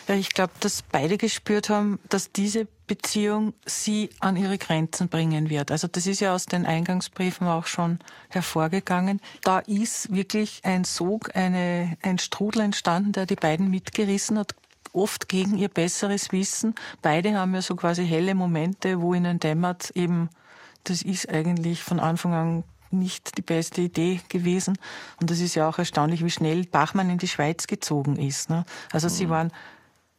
Ja, 0.08 0.16
ich 0.16 0.30
glaube, 0.30 0.54
dass 0.60 0.82
beide 0.82 1.18
gespürt 1.18 1.70
haben, 1.70 2.00
dass 2.10 2.32
diese 2.32 2.68
Beziehung 2.88 3.54
sie 3.66 4.10
an 4.20 4.36
ihre 4.36 4.58
Grenzen 4.58 5.08
bringen 5.08 5.50
wird. 5.50 5.72
Also 5.72 5.88
das 5.88 6.08
ist 6.08 6.20
ja 6.20 6.34
aus 6.34 6.48
den 6.48 6.66
Eingangsbriefen 6.66 7.48
auch 7.48 7.66
schon 7.66 8.00
hervorgegangen. 8.30 9.22
Da 9.44 9.60
ist 9.60 10.14
wirklich 10.14 10.60
ein 10.64 10.84
Sog, 10.84 11.36
eine, 11.36 11.98
ein 12.02 12.20
Strudel 12.20 12.64
entstanden, 12.64 13.14
der 13.14 13.26
die 13.26 13.36
beiden 13.36 13.70
mitgerissen 13.70 14.40
hat, 14.40 14.56
oft 14.94 15.30
gegen 15.30 15.58
ihr 15.58 15.70
besseres 15.70 16.32
Wissen. 16.32 16.76
Beide 17.02 17.38
haben 17.38 17.54
ja 17.54 17.62
so 17.62 17.76
quasi 17.76 18.06
helle 18.06 18.36
Momente, 18.36 19.02
wo 19.02 19.14
ihnen 19.14 19.40
dämmert, 19.40 19.92
eben, 19.96 20.30
das 20.84 21.02
ist 21.02 21.30
eigentlich 21.30 21.84
von 21.84 22.00
Anfang 22.00 22.34
an 22.34 22.64
nicht 22.92 23.38
die 23.38 23.42
beste 23.42 23.82
Idee 23.82 24.20
gewesen. 24.30 24.78
Und 25.20 25.30
das 25.32 25.40
ist 25.40 25.56
ja 25.56 25.68
auch 25.70 25.80
erstaunlich, 25.80 26.24
wie 26.26 26.30
schnell 26.30 26.66
Bachmann 26.66 27.10
in 27.10 27.18
die 27.18 27.28
Schweiz 27.28 27.68
gezogen 27.68 28.18
ist. 28.18 28.50
Ne? 28.50 28.66
Also 28.92 29.08
mhm. 29.08 29.12
sie 29.12 29.30
waren 29.30 29.52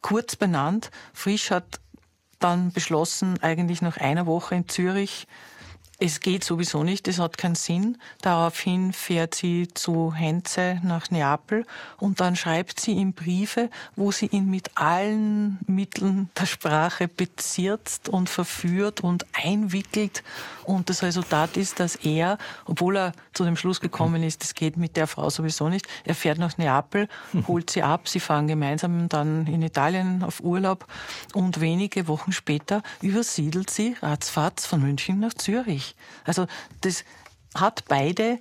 kurz 0.01 0.35
benannt. 0.35 0.89
Frisch 1.13 1.51
hat 1.51 1.79
dann 2.39 2.71
beschlossen, 2.71 3.41
eigentlich 3.41 3.81
nach 3.81 3.97
einer 3.97 4.25
Woche 4.25 4.55
in 4.55 4.67
Zürich 4.67 5.27
es 6.03 6.19
geht 6.19 6.43
sowieso 6.43 6.83
nicht, 6.83 7.07
es 7.07 7.17
hat 7.17 7.37
keinen 7.37 7.55
Sinn. 7.55 7.97
Daraufhin 8.21 8.91
fährt 8.91 9.35
sie 9.35 9.69
zu 9.73 10.13
Henze 10.13 10.81
nach 10.83 11.09
Neapel 11.11 11.65
und 11.97 12.19
dann 12.19 12.35
schreibt 12.35 12.81
sie 12.81 12.91
ihm 12.91 13.13
Briefe, 13.13 13.69
wo 13.95 14.11
sie 14.11 14.25
ihn 14.25 14.49
mit 14.49 14.71
allen 14.75 15.59
Mitteln 15.65 16.29
der 16.37 16.45
Sprache 16.45 17.07
bezirzt 17.07 18.09
und 18.09 18.27
verführt 18.27 18.99
und 18.99 19.25
einwickelt. 19.31 20.23
Und 20.65 20.89
das 20.89 21.03
Resultat 21.03 21.55
ist, 21.55 21.79
dass 21.79 21.95
er, 21.95 22.37
obwohl 22.65 22.97
er 22.97 23.13
zu 23.31 23.45
dem 23.45 23.55
Schluss 23.55 23.79
gekommen 23.79 24.23
ist, 24.23 24.43
es 24.43 24.55
geht 24.55 24.75
mit 24.75 24.97
der 24.97 25.07
Frau 25.07 25.29
sowieso 25.29 25.69
nicht, 25.69 25.87
er 26.03 26.15
fährt 26.15 26.37
nach 26.37 26.57
Neapel, 26.57 27.07
holt 27.47 27.69
sie 27.69 27.81
ab, 27.81 28.09
sie 28.09 28.19
fahren 28.19 28.47
gemeinsam 28.47 29.07
dann 29.07 29.47
in 29.47 29.61
Italien 29.61 30.21
auf 30.21 30.41
Urlaub 30.41 30.85
und 31.33 31.61
wenige 31.61 32.09
Wochen 32.09 32.33
später 32.33 32.83
übersiedelt 33.01 33.69
sie 33.69 33.95
ratzfatz 34.01 34.65
von 34.65 34.81
München 34.81 35.21
nach 35.21 35.33
Zürich. 35.33 35.92
Also 36.25 36.47
das 36.81 37.03
hat 37.55 37.85
beide 37.87 38.39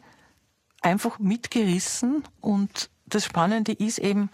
einfach 0.81 1.19
mitgerissen 1.19 2.25
und 2.41 2.91
das 3.07 3.25
Spannende 3.25 3.73
ist 3.73 3.99
eben 3.99 4.31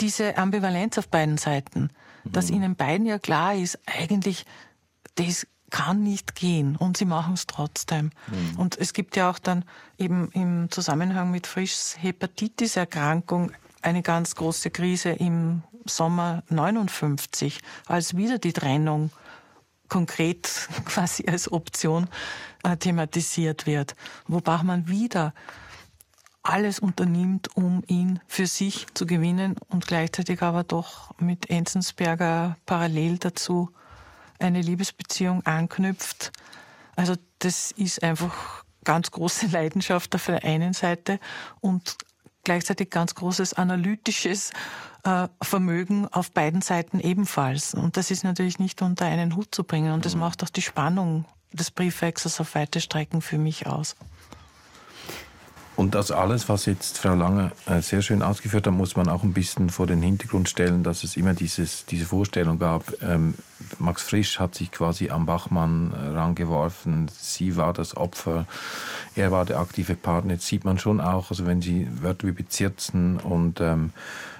diese 0.00 0.36
Ambivalenz 0.38 0.98
auf 0.98 1.08
beiden 1.08 1.38
Seiten, 1.38 1.90
dass 2.24 2.50
mhm. 2.50 2.56
ihnen 2.56 2.76
beiden 2.76 3.06
ja 3.06 3.18
klar 3.18 3.54
ist, 3.54 3.78
eigentlich 3.86 4.46
das 5.16 5.46
kann 5.70 6.02
nicht 6.02 6.36
gehen 6.36 6.76
und 6.76 6.96
sie 6.96 7.04
machen 7.04 7.34
es 7.34 7.46
trotzdem. 7.46 8.10
Mhm. 8.28 8.58
Und 8.58 8.78
es 8.78 8.92
gibt 8.92 9.16
ja 9.16 9.30
auch 9.30 9.38
dann 9.38 9.64
eben 9.98 10.30
im 10.32 10.70
Zusammenhang 10.70 11.30
mit 11.30 11.46
Frischs 11.46 11.96
Hepatitis-Erkrankung 12.00 13.52
eine 13.82 14.02
ganz 14.02 14.34
große 14.36 14.70
Krise 14.70 15.10
im 15.10 15.62
Sommer 15.84 16.42
59, 16.48 17.60
als 17.86 18.16
wieder 18.16 18.38
die 18.38 18.52
Trennung 18.52 19.10
konkret 19.88 20.68
quasi 20.84 21.24
als 21.26 21.50
Option 21.50 22.08
äh, 22.62 22.76
thematisiert 22.76 23.66
wird. 23.66 23.94
Wo 24.26 24.40
Bachmann 24.40 24.88
wieder 24.88 25.32
alles 26.42 26.78
unternimmt, 26.78 27.56
um 27.56 27.82
ihn 27.86 28.20
für 28.26 28.46
sich 28.46 28.86
zu 28.94 29.04
gewinnen 29.06 29.56
und 29.68 29.86
gleichzeitig 29.86 30.42
aber 30.42 30.62
doch 30.62 31.10
mit 31.18 31.50
Enzensberger 31.50 32.56
parallel 32.66 33.18
dazu 33.18 33.70
eine 34.38 34.60
Liebesbeziehung 34.60 35.44
anknüpft. 35.44 36.32
Also 36.94 37.14
das 37.40 37.72
ist 37.72 38.02
einfach 38.02 38.64
ganz 38.84 39.10
große 39.10 39.46
Leidenschaft 39.50 40.14
auf 40.14 40.26
der 40.26 40.44
einen 40.44 40.72
Seite 40.72 41.18
und 41.60 41.96
gleichzeitig 42.44 42.90
ganz 42.90 43.14
großes 43.14 43.54
analytisches 43.54 44.52
Vermögen 45.42 46.08
auf 46.08 46.30
beiden 46.30 46.62
Seiten 46.62 47.00
ebenfalls. 47.00 47.74
Und 47.74 47.96
das 47.96 48.10
ist 48.10 48.24
natürlich 48.24 48.58
nicht 48.58 48.82
unter 48.82 49.06
einen 49.06 49.36
Hut 49.36 49.54
zu 49.54 49.64
bringen. 49.64 49.92
Und 49.92 50.04
das 50.04 50.14
mhm. 50.14 50.20
macht 50.20 50.42
auch 50.42 50.50
die 50.50 50.62
Spannung 50.62 51.24
des 51.52 51.70
Briefwechsels 51.70 52.40
auf 52.40 52.54
weite 52.54 52.80
Strecken 52.80 53.22
für 53.22 53.38
mich 53.38 53.66
aus. 53.66 53.96
Und 55.76 55.94
das 55.94 56.10
alles, 56.10 56.48
was 56.48 56.64
jetzt 56.64 56.98
Frau 56.98 57.14
Lange 57.14 57.52
äh, 57.66 57.82
sehr 57.82 58.00
schön 58.00 58.22
ausgeführt 58.22 58.66
hat, 58.66 58.72
muss 58.72 58.96
man 58.96 59.10
auch 59.10 59.22
ein 59.22 59.34
bisschen 59.34 59.68
vor 59.68 59.86
den 59.86 60.00
Hintergrund 60.00 60.48
stellen, 60.48 60.82
dass 60.82 61.04
es 61.04 61.18
immer 61.18 61.34
dieses, 61.34 61.84
diese 61.84 62.06
Vorstellung 62.06 62.58
gab, 62.58 62.94
ähm, 63.02 63.34
Max 63.78 64.02
Frisch 64.02 64.38
hat 64.38 64.54
sich 64.54 64.72
quasi 64.72 65.10
am 65.10 65.26
Bachmann 65.26 65.92
äh, 65.92 66.16
rangeworfen, 66.16 67.10
sie 67.14 67.56
war 67.56 67.74
das 67.74 67.94
Opfer, 67.94 68.46
er 69.14 69.30
war 69.30 69.44
der 69.44 69.58
aktive 69.58 69.96
Partner. 69.96 70.34
Jetzt 70.34 70.46
sieht 70.46 70.64
man 70.64 70.78
schon 70.78 70.98
auch, 70.98 71.30
also 71.30 71.46
wenn 71.46 71.60
Sie 71.60 71.86
Wörter 72.00 72.26
wie 72.26 72.32
bezirzen 72.32 73.18
und 73.18 73.60
ähm, 73.60 73.92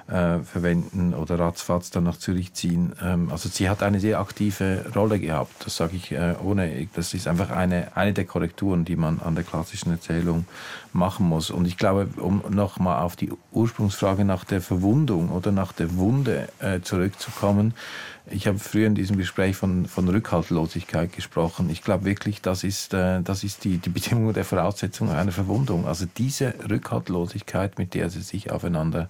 äh, 0.08 0.38
verwenden 0.40 1.14
oder 1.14 1.38
ratzfatz 1.38 1.90
dann 1.90 2.04
nach 2.04 2.16
Zürich 2.18 2.54
ziehen. 2.54 2.92
Ähm, 3.02 3.28
also 3.30 3.48
sie 3.48 3.68
hat 3.68 3.82
eine 3.82 4.00
sehr 4.00 4.20
aktive 4.20 4.84
Rolle 4.94 5.18
gehabt. 5.18 5.64
Das 5.64 5.76
sage 5.76 5.96
ich 5.96 6.12
äh, 6.12 6.34
ohne, 6.42 6.88
das 6.94 7.14
ist 7.14 7.26
einfach 7.26 7.50
eine, 7.50 7.96
eine 7.96 8.12
der 8.12 8.24
Korrekturen, 8.24 8.84
die 8.84 8.96
man 8.96 9.20
an 9.20 9.34
der 9.34 9.44
klassischen 9.44 9.90
Erzählung 9.90 10.46
machen 10.92 11.26
muss. 11.26 11.50
Und 11.50 11.66
ich 11.66 11.76
glaube, 11.76 12.08
um 12.18 12.42
nochmal 12.48 13.02
auf 13.02 13.16
die 13.16 13.32
Ursprungsfrage 13.52 14.24
nach 14.24 14.44
der 14.44 14.60
Verwundung 14.60 15.30
oder 15.30 15.52
nach 15.52 15.72
der 15.72 15.96
Wunde 15.96 16.48
äh, 16.60 16.80
zurückzukommen, 16.80 17.74
ich 18.28 18.46
habe 18.46 18.58
früher 18.58 18.86
in 18.86 18.94
diesem 18.94 19.16
Gespräch 19.16 19.56
von, 19.56 19.86
von 19.86 20.08
Rückhaltlosigkeit 20.08 21.12
gesprochen. 21.12 21.70
Ich 21.70 21.82
glaube 21.82 22.04
wirklich, 22.04 22.42
das 22.42 22.64
ist, 22.64 22.92
äh, 22.92 23.22
das 23.22 23.44
ist 23.44 23.64
die, 23.64 23.78
die 23.78 23.90
Bedingung 23.90 24.32
der 24.32 24.44
Voraussetzung 24.44 25.10
einer 25.10 25.32
Verwundung. 25.32 25.86
Also 25.86 26.06
diese 26.16 26.54
Rückhaltlosigkeit, 26.68 27.78
mit 27.78 27.94
der 27.94 28.10
sie 28.10 28.22
sich 28.22 28.50
aufeinander 28.50 29.08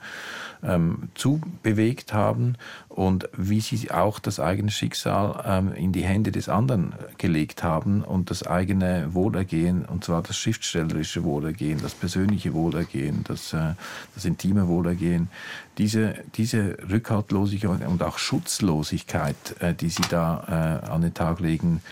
ähm, 0.62 1.08
zubewegt 1.14 2.12
haben 2.12 2.56
und 2.88 3.28
wie 3.36 3.60
sie 3.60 3.90
auch 3.90 4.18
das 4.18 4.38
eigene 4.38 4.70
Schicksal 4.70 5.42
ähm, 5.46 5.72
in 5.72 5.92
die 5.92 6.04
Hände 6.04 6.30
des 6.30 6.48
anderen 6.48 6.94
gelegt 7.16 7.62
haben 7.62 8.02
und 8.02 8.30
das 8.30 8.46
eigene 8.46 9.14
Wohlergehen, 9.14 9.84
und 9.86 10.04
zwar 10.04 10.22
das 10.22 10.36
schriftstellerische 10.36 11.24
Wohlergehen, 11.24 11.80
das 11.80 11.94
persönliche 11.94 12.52
Wohlergehen, 12.52 13.24
das, 13.24 13.52
äh, 13.54 13.74
das 14.14 14.24
intime 14.24 14.68
Wohlergehen, 14.68 15.28
diese, 15.78 16.14
diese 16.36 16.76
Rückhaltlosigkeit 16.90 17.86
und 17.86 18.02
auch 18.02 18.18
Schutzlosigkeit, 18.18 19.36
äh, 19.60 19.74
die 19.74 19.90
sie 19.90 20.04
da 20.08 20.82
äh, 20.84 20.90
an 20.90 21.02
den 21.02 21.14
Tag 21.14 21.40
legen, 21.40 21.82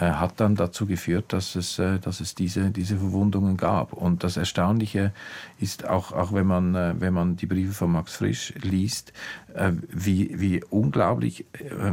äh, 0.00 0.10
hat 0.10 0.40
dann 0.40 0.56
dazu 0.56 0.86
geführt, 0.86 1.26
dass 1.28 1.54
es, 1.54 1.78
äh, 1.78 1.98
dass 1.98 2.20
es 2.20 2.34
diese, 2.34 2.70
diese 2.70 2.96
Verwundungen 2.96 3.56
gab. 3.56 3.92
Und 3.92 4.24
das 4.24 4.36
Erstaunliche 4.36 5.12
ist 5.60 5.86
auch, 5.86 6.12
auch 6.12 6.32
wenn 6.32 6.46
man, 6.46 6.74
äh, 6.74 6.94
wenn 6.98 7.12
man 7.12 7.36
die 7.36 7.46
Briefe 7.46 7.72
von 7.72 7.92
Max 7.92 8.16
Frisch 8.16 8.54
liest, 8.62 9.12
äh, 9.54 9.72
wie, 9.88 10.40
wie 10.40 10.64
unglaublich 10.64 11.46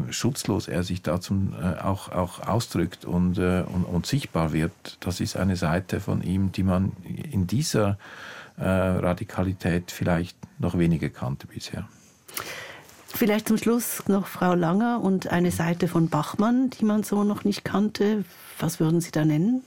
schutzlos 0.10 0.68
er 0.68 0.84
sich 0.84 1.02
da 1.02 1.20
zum, 1.20 1.54
auch, 1.54 2.12
auch 2.12 2.40
ausdrückt 2.48 3.06
und, 3.06 3.38
und, 3.38 3.86
und 3.86 4.06
sichtbar 4.06 4.54
wird. 4.54 4.98
Das 5.00 5.20
ist 5.20 5.36
eine 5.36 5.56
Seite 5.56 6.00
von 6.00 6.22
ihm, 6.22 6.52
die 6.52 6.64
man 6.64 6.94
in 7.04 7.48
dieser 7.48 7.98
äh, 8.58 8.64
Radikalität 8.64 9.92
vielleicht 9.92 10.38
noch 10.60 10.78
weniger 10.78 11.10
kannte 11.10 11.48
bisher. 11.48 11.88
Vielleicht 13.14 13.48
zum 13.48 13.58
Schluss 13.58 14.08
noch 14.08 14.28
Frau 14.28 14.54
Langer 14.54 15.02
und 15.02 15.28
eine 15.28 15.52
Seite 15.52 15.88
von 15.88 16.10
Bachmann, 16.10 16.70
die 16.70 16.86
man 16.86 17.04
so 17.04 17.24
noch 17.24 17.44
nicht 17.44 17.64
kannte. 17.64 18.24
Was 18.60 18.80
würden 18.80 19.02
Sie 19.02 19.12
da 19.12 19.26
nennen? 19.26 19.64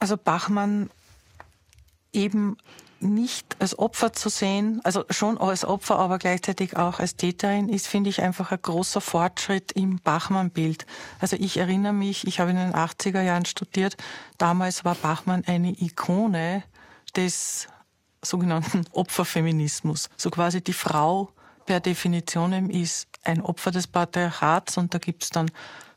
Also 0.00 0.16
Bachmann 0.16 0.90
eben 2.12 2.56
nicht 3.00 3.56
als 3.60 3.78
Opfer 3.78 4.12
zu 4.12 4.28
sehen, 4.28 4.80
also 4.84 5.04
schon 5.10 5.38
als 5.38 5.64
Opfer, 5.64 5.98
aber 5.98 6.18
gleichzeitig 6.18 6.76
auch 6.76 6.98
als 6.98 7.16
Täterin, 7.16 7.68
ist, 7.68 7.86
finde 7.86 8.10
ich, 8.10 8.22
einfach 8.22 8.50
ein 8.50 8.60
großer 8.60 9.00
Fortschritt 9.00 9.72
im 9.72 10.00
Bachmann-Bild. 10.00 10.86
Also 11.20 11.36
ich 11.38 11.56
erinnere 11.56 11.92
mich, 11.92 12.26
ich 12.26 12.40
habe 12.40 12.50
in 12.50 12.56
den 12.56 12.74
80er 12.74 13.22
Jahren 13.22 13.44
studiert, 13.44 13.96
damals 14.36 14.84
war 14.84 14.94
Bachmann 14.94 15.44
eine 15.46 15.70
Ikone 15.80 16.64
des 17.16 17.68
sogenannten 18.22 18.84
Opferfeminismus. 18.92 20.10
So 20.16 20.30
quasi 20.30 20.62
die 20.62 20.72
Frau 20.72 21.30
per 21.66 21.80
Definition 21.80 22.70
ist 22.70 23.08
ein 23.24 23.42
Opfer 23.42 23.70
des 23.70 23.86
Patriarchats 23.86 24.76
und 24.76 24.94
da 24.94 24.98
gibt's 24.98 25.30
dann, 25.30 25.50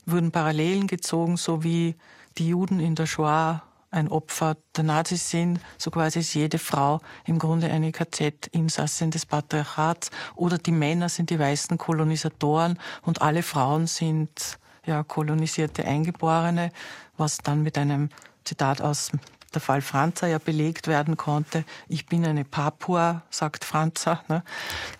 wurden 0.05 0.31
Parallelen 0.31 0.87
gezogen, 0.87 1.37
so 1.37 1.63
wie 1.63 1.95
die 2.37 2.49
Juden 2.49 2.79
in 2.79 2.95
der 2.95 3.05
Shoah 3.05 3.63
ein 3.91 4.07
Opfer 4.07 4.57
der 4.75 4.85
Nazis 4.85 5.29
sind, 5.29 5.59
so 5.77 5.91
quasi 5.91 6.19
ist 6.19 6.33
jede 6.33 6.57
Frau 6.57 7.01
im 7.25 7.39
Grunde 7.39 7.69
eine 7.69 7.91
KZ-Insassin 7.91 9.11
des 9.11 9.25
Patriarchats 9.25 10.09
oder 10.35 10.57
die 10.57 10.71
Männer 10.71 11.09
sind 11.09 11.29
die 11.29 11.37
weißen 11.37 11.77
Kolonisatoren 11.77 12.79
und 13.01 13.21
alle 13.21 13.43
Frauen 13.43 13.87
sind 13.87 14.57
ja 14.85 15.03
kolonisierte 15.03 15.85
Eingeborene, 15.85 16.71
was 17.17 17.37
dann 17.37 17.61
mit 17.63 17.77
einem 17.77 18.09
Zitat 18.45 18.81
aus 18.81 19.11
der 19.53 19.61
Fall 19.61 19.81
Franza 19.81 20.27
ja 20.27 20.37
belegt 20.37 20.87
werden 20.87 21.17
konnte. 21.17 21.65
Ich 21.89 22.05
bin 22.05 22.25
eine 22.25 22.45
Papua, 22.45 23.23
sagt 23.29 23.65
Franza. 23.65 24.23
Ne? 24.29 24.43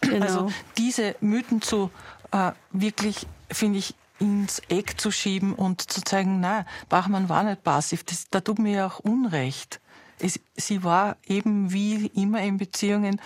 Genau. 0.02 0.26
Also 0.26 0.52
diese 0.78 1.16
Mythen 1.22 1.62
zu 1.62 1.90
äh, 2.32 2.52
wirklich, 2.72 3.26
finde 3.50 3.80
ich, 3.80 3.96
ins 4.22 4.62
Eck 4.70 5.02
zu 5.02 5.12
schieben 5.12 5.54
und 5.54 5.82
zu 5.82 6.02
zeigen, 6.02 6.40
na, 6.40 6.66
Bachmann 6.88 7.28
war 7.28 7.44
nicht 7.44 7.64
passiv. 7.64 8.04
Das, 8.04 8.26
da 8.30 8.40
tut 8.40 8.60
mir 8.60 8.74
ja 8.74 8.88
auch 8.88 9.00
Unrecht. 9.00 9.82
Es, 10.20 10.40
sie 10.56 10.84
war 10.84 11.18
eben 11.26 11.74
wie 11.74 12.06
immer 12.08 12.42
in 12.42 12.58
Beziehungen 12.58 13.20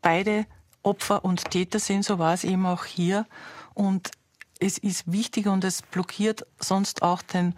beide 0.00 0.46
Opfer 0.82 1.24
und 1.26 1.50
Täter 1.50 1.78
sind, 1.78 2.06
so 2.06 2.18
war 2.18 2.32
es 2.32 2.44
eben 2.44 2.64
auch 2.64 2.86
hier. 2.86 3.26
Und 3.74 4.10
es 4.58 4.78
ist 4.78 5.12
wichtig 5.12 5.46
und 5.46 5.62
es 5.62 5.82
blockiert 5.82 6.46
sonst 6.58 7.02
auch 7.02 7.20
den 7.20 7.54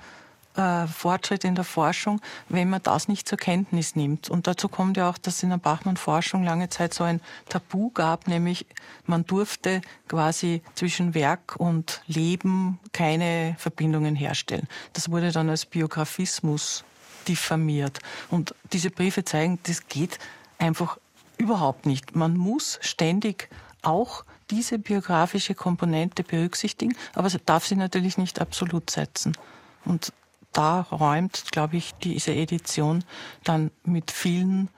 äh, 0.57 0.87
Fortschritt 0.87 1.45
in 1.45 1.55
der 1.55 1.65
Forschung, 1.65 2.21
wenn 2.49 2.71
man 2.71 2.83
das 2.83 3.09
nicht 3.09 3.29
zur 3.29 3.39
Kenntnis 3.39 3.97
nimmt. 3.97 4.31
Und 4.31 4.47
dazu 4.47 4.69
kommt 4.69 4.97
ja 4.97 5.09
auch, 5.09 5.19
dass 5.19 5.37
es 5.37 5.43
in 5.43 5.51
der 5.51 5.59
Bachmann-Forschung 5.59 6.45
lange 6.45 6.69
Zeit 6.69 6.95
so 6.95 7.05
ein 7.05 7.21
Tabu 7.49 7.91
gab, 7.91 8.29
nämlich 8.29 8.67
man 9.07 9.25
durfte 9.25 9.81
quasi 10.09 10.63
zwischen 10.75 11.15
Werk 11.15 11.57
und 11.57 12.03
Leben 12.07 12.79
keine 12.93 13.57
Verbindungen 13.59 14.15
herstellen. 14.15 14.69
Das 14.93 15.11
wurde 15.11 15.33
dann 15.33 15.49
als 15.49 15.67
Biografismus 15.67 16.85
diffamiert. 17.29 18.01
Und 18.31 18.55
diese 18.73 18.91
Briefe 18.91 19.25
zeigen, 19.25 19.59
das 19.65 19.87
geht 19.87 20.19
einfach 20.59 20.99
überhaupt 21.39 21.87
nicht. 21.87 22.15
Man 22.15 22.37
muss 22.37 22.79
ständig 22.83 23.49
auch 23.83 24.25
diese 24.51 24.79
biografische 24.79 25.55
Komponente 25.55 26.23
berücksichtigen, 26.23 26.95
aber 27.15 27.29
darf 27.47 27.67
sie 27.67 27.77
natürlich 27.77 28.19
nicht 28.19 28.41
absolut 28.41 28.91
setzen. 28.91 29.37
Und 29.85 30.13
da 30.53 30.83
räumt, 30.83 31.45
glaube 31.53 31.77
ich, 31.77 31.93
diese 32.03 32.33
Edition 32.33 33.05
dann 33.45 33.71
mit 33.85 34.11
vielen 34.11 34.69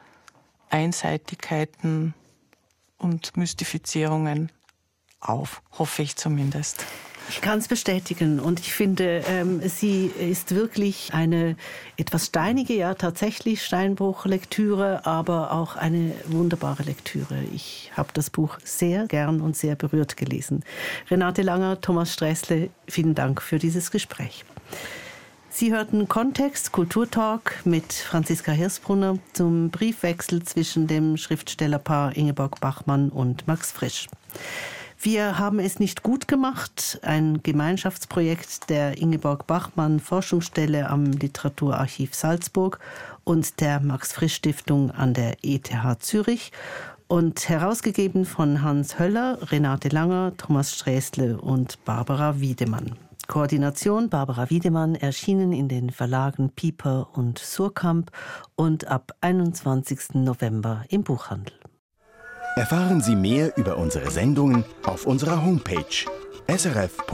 Einseitigkeiten 0.70 2.14
und 2.98 3.36
Mystifizierungen 3.36 4.50
auf, 5.20 5.62
hoffe 5.78 6.02
ich 6.02 6.16
zumindest. 6.16 6.84
Ich 7.30 7.40
kann 7.40 7.58
es 7.58 7.68
bestätigen 7.68 8.38
und 8.38 8.60
ich 8.60 8.74
finde, 8.74 9.24
ähm, 9.26 9.66
sie 9.66 10.06
ist 10.06 10.54
wirklich 10.54 11.14
eine 11.14 11.56
etwas 11.96 12.26
steinige, 12.26 12.74
ja 12.74 12.94
tatsächlich 12.94 13.64
Steinbruch-Lektüre, 13.64 15.06
aber 15.06 15.52
auch 15.52 15.76
eine 15.76 16.12
wunderbare 16.26 16.82
Lektüre. 16.82 17.42
Ich 17.54 17.90
habe 17.96 18.10
das 18.12 18.28
Buch 18.28 18.58
sehr 18.62 19.06
gern 19.06 19.40
und 19.40 19.56
sehr 19.56 19.74
berührt 19.74 20.18
gelesen. 20.18 20.64
Renate 21.10 21.40
Langer, 21.40 21.80
Thomas 21.80 22.12
Sträßle, 22.12 22.68
vielen 22.88 23.14
Dank 23.14 23.40
für 23.40 23.58
dieses 23.58 23.90
Gespräch. 23.90 24.44
Sie 25.56 25.72
hörten 25.72 26.08
Kontext 26.08 26.72
Kulturtalk 26.72 27.60
mit 27.64 27.92
Franziska 27.92 28.50
Hirsbrunner 28.50 29.18
zum 29.34 29.70
Briefwechsel 29.70 30.42
zwischen 30.42 30.88
dem 30.88 31.16
Schriftstellerpaar 31.16 32.16
Ingeborg 32.16 32.58
Bachmann 32.58 33.08
und 33.08 33.46
Max 33.46 33.70
Frisch. 33.70 34.08
Wir 35.00 35.38
haben 35.38 35.60
es 35.60 35.78
nicht 35.78 36.02
gut 36.02 36.26
gemacht, 36.26 36.98
ein 37.02 37.40
Gemeinschaftsprojekt 37.44 38.68
der 38.68 38.98
Ingeborg 39.00 39.46
Bachmann 39.46 40.00
Forschungsstelle 40.00 40.90
am 40.90 41.04
Literaturarchiv 41.04 42.16
Salzburg 42.16 42.80
und 43.22 43.60
der 43.60 43.78
Max 43.78 44.12
Frisch 44.12 44.34
Stiftung 44.34 44.90
an 44.90 45.14
der 45.14 45.36
ETH 45.44 45.70
Zürich 46.00 46.50
und 47.06 47.48
herausgegeben 47.48 48.24
von 48.24 48.62
Hans 48.62 48.98
Höller, 48.98 49.38
Renate 49.52 49.90
Langer, 49.90 50.32
Thomas 50.36 50.74
Sträßle 50.74 51.38
und 51.38 51.84
Barbara 51.84 52.40
Wiedemann. 52.40 52.96
Koordination 53.26 54.08
Barbara 54.10 54.50
Wiedemann 54.50 54.94
erschienen 54.94 55.52
in 55.52 55.68
den 55.68 55.90
Verlagen 55.90 56.50
Pieper 56.50 57.08
und 57.14 57.38
Surkamp 57.38 58.10
und 58.54 58.86
ab 58.88 59.12
21. 59.20 60.14
November 60.14 60.84
im 60.88 61.04
Buchhandel. 61.04 61.54
Erfahren 62.56 63.00
Sie 63.00 63.16
mehr 63.16 63.56
über 63.56 63.78
unsere 63.78 64.10
Sendungen 64.10 64.64
auf 64.84 65.06
unserer 65.06 65.44
Homepage 65.44 66.04
srf.ch-kultur. 66.46 67.04